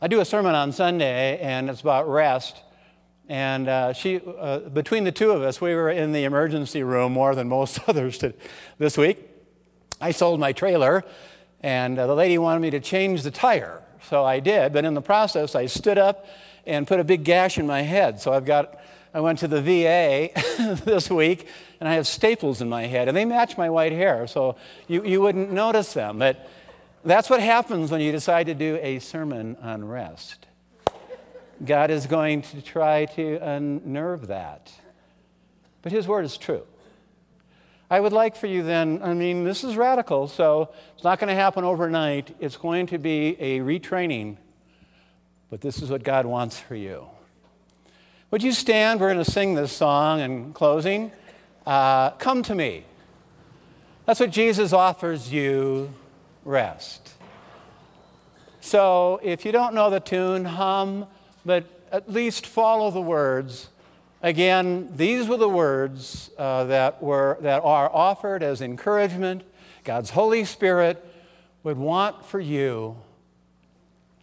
I 0.00 0.08
do 0.08 0.20
a 0.20 0.24
sermon 0.24 0.54
on 0.54 0.72
Sunday, 0.72 1.38
and 1.38 1.70
it's 1.70 1.80
about 1.80 2.08
rest. 2.08 2.60
And 3.28 3.68
uh, 3.68 3.92
she, 3.92 4.20
uh, 4.20 4.60
between 4.60 5.04
the 5.04 5.12
two 5.12 5.30
of 5.30 5.42
us, 5.42 5.60
we 5.60 5.74
were 5.74 5.90
in 5.90 6.12
the 6.12 6.24
emergency 6.24 6.82
room 6.82 7.12
more 7.12 7.34
than 7.34 7.48
most 7.48 7.80
others 7.88 8.18
did 8.18 8.34
this 8.78 8.98
week. 8.98 9.18
I 10.00 10.10
sold 10.10 10.38
my 10.38 10.52
trailer 10.52 11.04
and 11.62 11.98
uh, 11.98 12.06
the 12.06 12.14
lady 12.14 12.36
wanted 12.36 12.60
me 12.60 12.70
to 12.70 12.80
change 12.80 13.22
the 13.22 13.30
tire. 13.30 13.80
So 14.10 14.22
I 14.22 14.38
did, 14.38 14.74
but 14.74 14.84
in 14.84 14.92
the 14.92 15.00
process, 15.00 15.54
I 15.54 15.64
stood 15.64 15.96
up 15.96 16.26
and 16.66 16.86
put 16.86 17.00
a 17.00 17.04
big 17.04 17.24
gash 17.24 17.56
in 17.56 17.66
my 17.66 17.80
head. 17.80 18.20
So 18.20 18.34
I've 18.34 18.44
got 18.44 18.78
I 19.14 19.20
went 19.20 19.38
to 19.38 19.48
the 19.48 19.62
VA 19.62 20.30
this 20.84 21.08
week 21.08 21.46
and 21.78 21.88
I 21.88 21.94
have 21.94 22.06
staples 22.06 22.60
in 22.60 22.68
my 22.68 22.86
head 22.86 23.06
and 23.06 23.16
they 23.16 23.24
match 23.24 23.56
my 23.56 23.70
white 23.70 23.92
hair, 23.92 24.26
so 24.26 24.56
you, 24.88 25.04
you 25.04 25.20
wouldn't 25.20 25.52
notice 25.52 25.92
them. 25.94 26.18
But 26.18 26.50
that's 27.04 27.30
what 27.30 27.40
happens 27.40 27.92
when 27.92 28.00
you 28.00 28.10
decide 28.10 28.46
to 28.46 28.54
do 28.54 28.76
a 28.82 28.98
sermon 28.98 29.56
on 29.62 29.84
rest. 29.84 30.46
God 31.64 31.92
is 31.92 32.06
going 32.06 32.42
to 32.42 32.60
try 32.60 33.04
to 33.04 33.36
unnerve 33.36 34.26
that. 34.26 34.72
But 35.82 35.92
His 35.92 36.08
word 36.08 36.24
is 36.24 36.36
true. 36.36 36.64
I 37.88 38.00
would 38.00 38.12
like 38.12 38.34
for 38.34 38.48
you 38.48 38.64
then, 38.64 39.00
I 39.02 39.14
mean, 39.14 39.44
this 39.44 39.62
is 39.62 39.76
radical, 39.76 40.26
so 40.26 40.70
it's 40.94 41.04
not 41.04 41.20
going 41.20 41.28
to 41.28 41.34
happen 41.34 41.62
overnight. 41.62 42.34
It's 42.40 42.56
going 42.56 42.88
to 42.88 42.98
be 42.98 43.36
a 43.38 43.60
retraining, 43.60 44.38
but 45.50 45.60
this 45.60 45.80
is 45.80 45.90
what 45.90 46.02
God 46.02 46.26
wants 46.26 46.58
for 46.58 46.74
you. 46.74 47.06
Would 48.34 48.42
you 48.42 48.50
stand? 48.50 48.98
We're 48.98 49.12
going 49.12 49.24
to 49.24 49.30
sing 49.30 49.54
this 49.54 49.70
song 49.70 50.18
in 50.18 50.52
closing. 50.54 51.12
Uh, 51.64 52.10
Come 52.10 52.42
to 52.42 52.54
me. 52.56 52.82
That's 54.06 54.18
what 54.18 54.32
Jesus 54.32 54.72
offers 54.72 55.32
you 55.32 55.94
rest. 56.44 57.12
So 58.60 59.20
if 59.22 59.44
you 59.44 59.52
don't 59.52 59.72
know 59.72 59.88
the 59.88 60.00
tune, 60.00 60.46
hum, 60.46 61.06
but 61.46 61.64
at 61.92 62.10
least 62.10 62.44
follow 62.44 62.90
the 62.90 63.00
words. 63.00 63.68
Again, 64.20 64.88
these 64.96 65.28
were 65.28 65.36
the 65.36 65.48
words 65.48 66.28
uh, 66.36 66.64
that, 66.64 67.00
were, 67.00 67.38
that 67.40 67.62
are 67.62 67.88
offered 67.88 68.42
as 68.42 68.60
encouragement. 68.60 69.44
God's 69.84 70.10
Holy 70.10 70.44
Spirit 70.44 71.06
would 71.62 71.78
want 71.78 72.26
for 72.26 72.40
you 72.40 72.96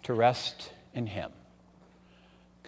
to 0.04 0.14
rest 0.14 0.74
in 0.94 1.08
Him. 1.08 1.32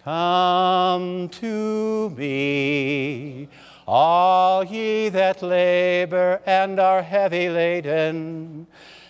Come 0.04 1.30
to 1.30 2.10
me, 2.10 3.48
all 3.88 4.62
ye 4.62 5.08
that 5.08 5.40
labor 5.40 6.42
and 6.44 6.78
are 6.78 7.02
heavy 7.02 7.48
laden, 7.48 8.66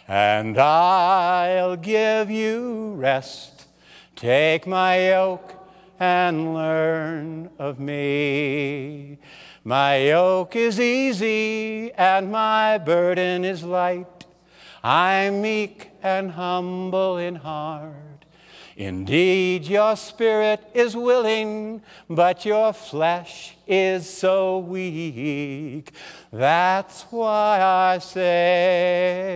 and 0.06 0.56
I'll 0.56 1.74
give 1.74 2.30
you 2.30 2.94
rest. 2.94 3.66
Take 4.14 4.68
my 4.68 5.08
yoke 5.08 5.54
and 5.98 6.54
learn 6.54 7.50
of 7.58 7.80
me. 7.80 9.18
My 9.64 9.96
yoke 9.96 10.54
is 10.54 10.78
easy 10.78 11.92
and 11.94 12.30
my 12.30 12.78
burden 12.78 13.44
is 13.44 13.64
light. 13.64 14.26
I'm 14.84 15.42
meek 15.42 15.90
and 16.04 16.30
humble 16.30 17.16
in 17.16 17.34
heart. 17.34 18.13
Indeed, 18.76 19.66
your 19.66 19.94
spirit 19.94 20.68
is 20.74 20.96
willing, 20.96 21.80
but 22.10 22.44
your 22.44 22.72
flesh 22.72 23.56
is 23.68 24.10
so 24.10 24.58
weak. 24.58 25.92
That's 26.32 27.02
why 27.10 27.60
I 27.62 27.98
say, 27.98 29.30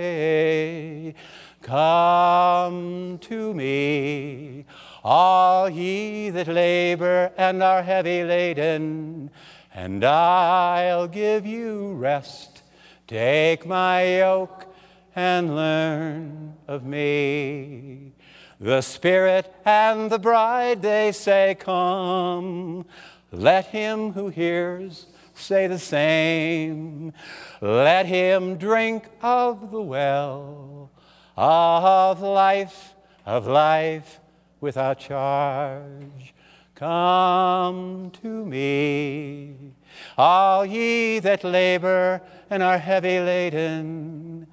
Come 1.62 3.18
to 3.18 3.54
me, 3.54 4.64
all 5.04 5.68
ye 5.68 6.30
that 6.30 6.48
labor 6.48 7.30
and 7.36 7.62
are 7.62 7.84
heavy 7.84 8.24
laden, 8.24 9.30
and 9.72 10.04
I'll 10.04 11.06
give 11.06 11.46
you 11.46 11.92
rest. 11.92 12.62
Take 13.06 13.64
my 13.66 14.18
yoke 14.18 14.66
and 15.14 15.54
learn 15.54 16.54
of 16.66 16.84
me. 16.84 18.14
The 18.60 18.80
Spirit 18.80 19.54
and 19.64 20.10
the 20.10 20.18
bride, 20.18 20.82
they 20.82 21.12
say, 21.12 21.56
Come. 21.58 22.86
Let 23.30 23.66
him 23.66 24.12
who 24.12 24.28
hears 24.28 25.06
say 25.34 25.66
the 25.66 25.78
same. 25.78 27.12
Let 27.60 28.06
him 28.06 28.56
drink 28.56 29.04
of 29.22 29.70
the 29.70 29.82
well 29.82 30.90
of 31.38 32.20
life, 32.20 32.94
of 33.24 33.46
life 33.46 34.18
without 34.60 34.98
charge. 34.98 36.34
Come 36.74 38.10
to 38.22 38.44
me, 38.44 39.72
all 40.16 40.66
ye 40.66 41.20
that 41.20 41.44
labor 41.44 42.20
and 42.50 42.62
are 42.62 42.78
heavy 42.78 43.20
laden, 43.20 44.46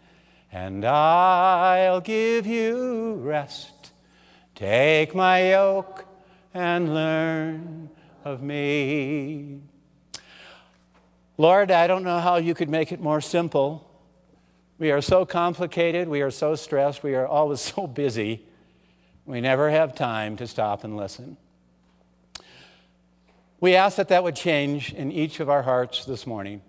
and 0.52 0.86
I'll 0.86 2.02
give 2.02 2.46
you 2.46 3.16
rest. 3.16 3.75
Take 4.56 5.14
my 5.14 5.52
yoke 5.52 6.06
and 6.54 6.94
learn 6.94 7.90
of 8.24 8.42
me. 8.42 9.60
Lord, 11.38 11.72
I 11.72 11.88
don't 11.88 12.04
know 12.04 12.20
how 12.20 12.38
you 12.38 12.54
could 12.54 12.70
make 12.70 12.94
it 12.94 13.02
more 13.02 13.20
simple. 13.20 13.86
We 14.80 14.92
are 14.92 15.02
so 15.02 15.26
complicated, 15.26 16.08
we 16.08 16.22
are 16.22 16.32
so 16.32 16.56
stressed, 16.56 17.04
we 17.04 17.16
are 17.16 17.28
always 17.28 17.60
so 17.76 17.86
busy, 17.86 18.46
we 19.26 19.42
never 19.42 19.70
have 19.70 19.94
time 19.94 20.38
to 20.38 20.48
stop 20.48 20.86
and 20.86 20.96
listen. 20.96 21.36
We 23.60 23.76
ask 23.76 23.98
that 23.98 24.08
that 24.08 24.24
would 24.24 24.38
change 24.38 24.94
in 24.94 25.12
each 25.12 25.42
of 25.42 25.50
our 25.50 25.64
hearts 25.64 26.06
this 26.06 26.26
morning, 26.26 26.62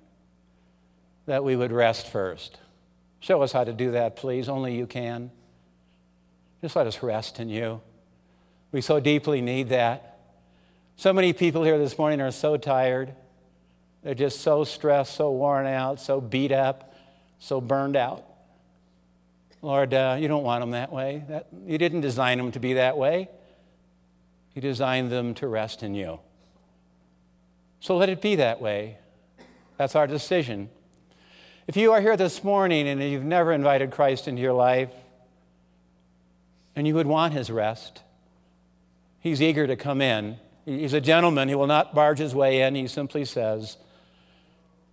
that 1.26 1.44
we 1.44 1.54
would 1.54 1.70
rest 1.70 2.08
first. 2.08 2.58
Show 3.20 3.42
us 3.42 3.52
how 3.52 3.62
to 3.62 3.72
do 3.72 3.92
that, 3.92 4.16
please. 4.16 4.48
Only 4.48 4.76
you 4.76 4.88
can. 4.88 5.30
Just 6.66 6.74
let 6.74 6.88
us 6.88 7.00
rest 7.00 7.38
in 7.38 7.48
you. 7.48 7.80
We 8.72 8.80
so 8.80 8.98
deeply 8.98 9.40
need 9.40 9.68
that. 9.68 10.18
So 10.96 11.12
many 11.12 11.32
people 11.32 11.62
here 11.62 11.78
this 11.78 11.96
morning 11.96 12.20
are 12.20 12.32
so 12.32 12.56
tired. 12.56 13.14
They're 14.02 14.16
just 14.16 14.40
so 14.40 14.64
stressed, 14.64 15.14
so 15.14 15.30
worn 15.30 15.68
out, 15.68 16.00
so 16.00 16.20
beat 16.20 16.50
up, 16.50 16.92
so 17.38 17.60
burned 17.60 17.94
out. 17.94 18.24
Lord, 19.62 19.94
uh, 19.94 20.16
you 20.18 20.26
don't 20.26 20.42
want 20.42 20.60
them 20.62 20.72
that 20.72 20.90
way. 20.90 21.22
That, 21.28 21.46
you 21.68 21.78
didn't 21.78 22.00
design 22.00 22.36
them 22.36 22.50
to 22.50 22.58
be 22.58 22.72
that 22.72 22.98
way. 22.98 23.30
You 24.52 24.60
designed 24.60 25.12
them 25.12 25.34
to 25.34 25.46
rest 25.46 25.84
in 25.84 25.94
you. 25.94 26.18
So 27.78 27.96
let 27.96 28.08
it 28.08 28.20
be 28.20 28.34
that 28.34 28.60
way. 28.60 28.98
That's 29.76 29.94
our 29.94 30.08
decision. 30.08 30.68
If 31.68 31.76
you 31.76 31.92
are 31.92 32.00
here 32.00 32.16
this 32.16 32.42
morning 32.42 32.88
and 32.88 33.00
you've 33.00 33.22
never 33.22 33.52
invited 33.52 33.92
Christ 33.92 34.26
into 34.26 34.42
your 34.42 34.52
life, 34.52 34.90
and 36.76 36.86
you 36.86 36.94
would 36.94 37.06
want 37.06 37.32
his 37.32 37.50
rest. 37.50 38.02
He's 39.18 39.40
eager 39.40 39.66
to 39.66 39.74
come 39.74 40.02
in. 40.02 40.36
He's 40.66 40.92
a 40.92 41.00
gentleman. 41.00 41.48
He 41.48 41.54
will 41.54 41.66
not 41.66 41.94
barge 41.94 42.18
his 42.18 42.34
way 42.34 42.60
in. 42.60 42.74
He 42.74 42.86
simply 42.86 43.24
says, 43.24 43.78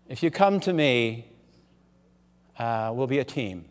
If 0.07 0.23
you 0.23 0.31
come 0.31 0.61
to 0.61 0.71
me, 0.71 1.27
uh, 2.57 2.91
we'll 2.93 3.07
be 3.07 3.19
a 3.19 3.25
team. 3.25 3.65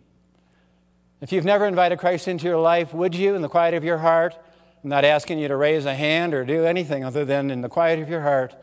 If 1.20 1.33
you've 1.33 1.44
never 1.44 1.66
invited 1.66 1.98
Christ 1.98 2.29
into 2.29 2.46
your 2.46 2.59
life, 2.59 2.92
would 2.92 3.14
you, 3.14 3.35
in 3.35 3.42
the 3.42 3.48
quiet 3.48 3.75
of 3.75 3.85
your 3.85 3.98
heart? 3.98 4.37
I'm 4.83 4.90
not 4.90 5.05
asking 5.05 5.38
you 5.38 5.48
to 5.48 5.57
raise 5.57 5.87
a 5.87 5.94
hand 5.94 6.35
or 6.35 6.44
do 6.44 6.64
anything 6.64 7.05
other 7.05 7.25
than 7.25 7.51
in 7.51 7.61
the 7.61 7.68
quiet 7.68 8.01
of 8.01 8.09
your 8.09 8.22
heart, 8.22 8.55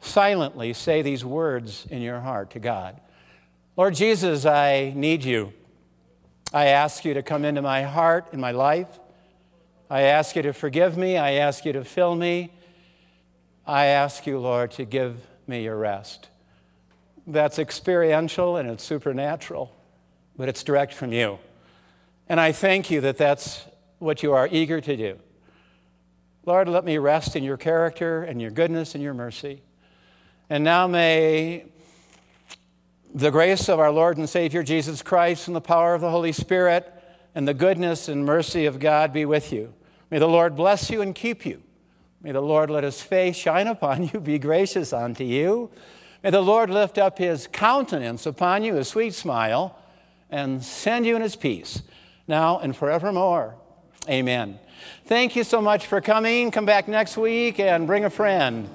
silently 0.00 0.72
say 0.72 1.02
these 1.02 1.24
words 1.24 1.86
in 1.90 2.00
your 2.00 2.20
heart 2.20 2.50
to 2.52 2.58
God 2.58 3.00
Lord 3.76 3.94
Jesus, 3.94 4.44
I 4.44 4.92
need 4.94 5.24
you. 5.24 5.52
I 6.52 6.66
ask 6.66 7.04
you 7.04 7.14
to 7.14 7.22
come 7.22 7.44
into 7.44 7.62
my 7.62 7.82
heart 7.82 8.28
and 8.32 8.40
my 8.40 8.50
life. 8.50 9.00
I 9.88 10.02
ask 10.02 10.36
you 10.36 10.42
to 10.42 10.52
forgive 10.52 10.96
me. 10.98 11.16
I 11.16 11.32
ask 11.32 11.64
you 11.64 11.72
to 11.72 11.84
fill 11.84 12.14
me. 12.14 12.52
I 13.66 13.86
ask 13.86 14.26
you, 14.26 14.38
Lord, 14.38 14.70
to 14.72 14.84
give 14.84 15.16
me 15.46 15.64
your 15.64 15.76
rest. 15.76 16.28
That's 17.26 17.58
experiential 17.58 18.56
and 18.56 18.68
it's 18.68 18.84
supernatural, 18.84 19.74
but 20.36 20.48
it's 20.48 20.62
direct 20.62 20.92
from 20.92 21.12
you. 21.12 21.38
And 22.28 22.40
I 22.40 22.52
thank 22.52 22.90
you 22.90 23.00
that 23.02 23.16
that's 23.16 23.64
what 23.98 24.22
you 24.22 24.32
are 24.32 24.48
eager 24.50 24.80
to 24.80 24.96
do. 24.96 25.18
Lord, 26.44 26.68
let 26.68 26.84
me 26.84 26.98
rest 26.98 27.36
in 27.36 27.44
your 27.44 27.56
character 27.56 28.24
and 28.24 28.42
your 28.42 28.50
goodness 28.50 28.94
and 28.94 29.02
your 29.02 29.14
mercy. 29.14 29.62
And 30.50 30.64
now 30.64 30.86
may 30.86 31.66
the 33.14 33.30
grace 33.30 33.68
of 33.68 33.78
our 33.78 33.90
Lord 33.90 34.16
and 34.16 34.28
Savior 34.28 34.62
Jesus 34.62 35.02
Christ 35.02 35.46
and 35.46 35.54
the 35.54 35.60
power 35.60 35.94
of 35.94 36.00
the 36.00 36.10
Holy 36.10 36.32
Spirit 36.32 36.90
and 37.34 37.46
the 37.46 37.54
goodness 37.54 38.08
and 38.08 38.24
mercy 38.24 38.64
of 38.64 38.78
God 38.78 39.12
be 39.12 39.26
with 39.26 39.52
you. 39.52 39.74
May 40.10 40.18
the 40.18 40.28
Lord 40.28 40.56
bless 40.56 40.90
you 40.90 41.02
and 41.02 41.14
keep 41.14 41.44
you. 41.44 41.62
May 42.22 42.32
the 42.32 42.40
Lord 42.40 42.70
let 42.70 42.84
his 42.84 43.02
face 43.02 43.36
shine 43.36 43.66
upon 43.66 44.08
you, 44.08 44.20
be 44.20 44.38
gracious 44.38 44.92
unto 44.92 45.24
you. 45.24 45.70
May 46.22 46.30
the 46.30 46.40
Lord 46.40 46.70
lift 46.70 46.96
up 46.96 47.18
his 47.18 47.48
countenance 47.48 48.24
upon 48.24 48.64
you, 48.64 48.78
a 48.78 48.84
sweet 48.84 49.12
smile, 49.12 49.78
and 50.30 50.64
send 50.64 51.04
you 51.04 51.16
in 51.16 51.22
his 51.22 51.36
peace, 51.36 51.82
now 52.26 52.60
and 52.60 52.74
forevermore. 52.74 53.56
Amen. 54.08 54.58
Thank 55.04 55.36
you 55.36 55.44
so 55.44 55.60
much 55.60 55.86
for 55.86 56.00
coming. 56.00 56.50
Come 56.50 56.64
back 56.64 56.88
next 56.88 57.16
week 57.16 57.60
and 57.60 57.86
bring 57.86 58.04
a 58.04 58.10
friend. 58.10 58.70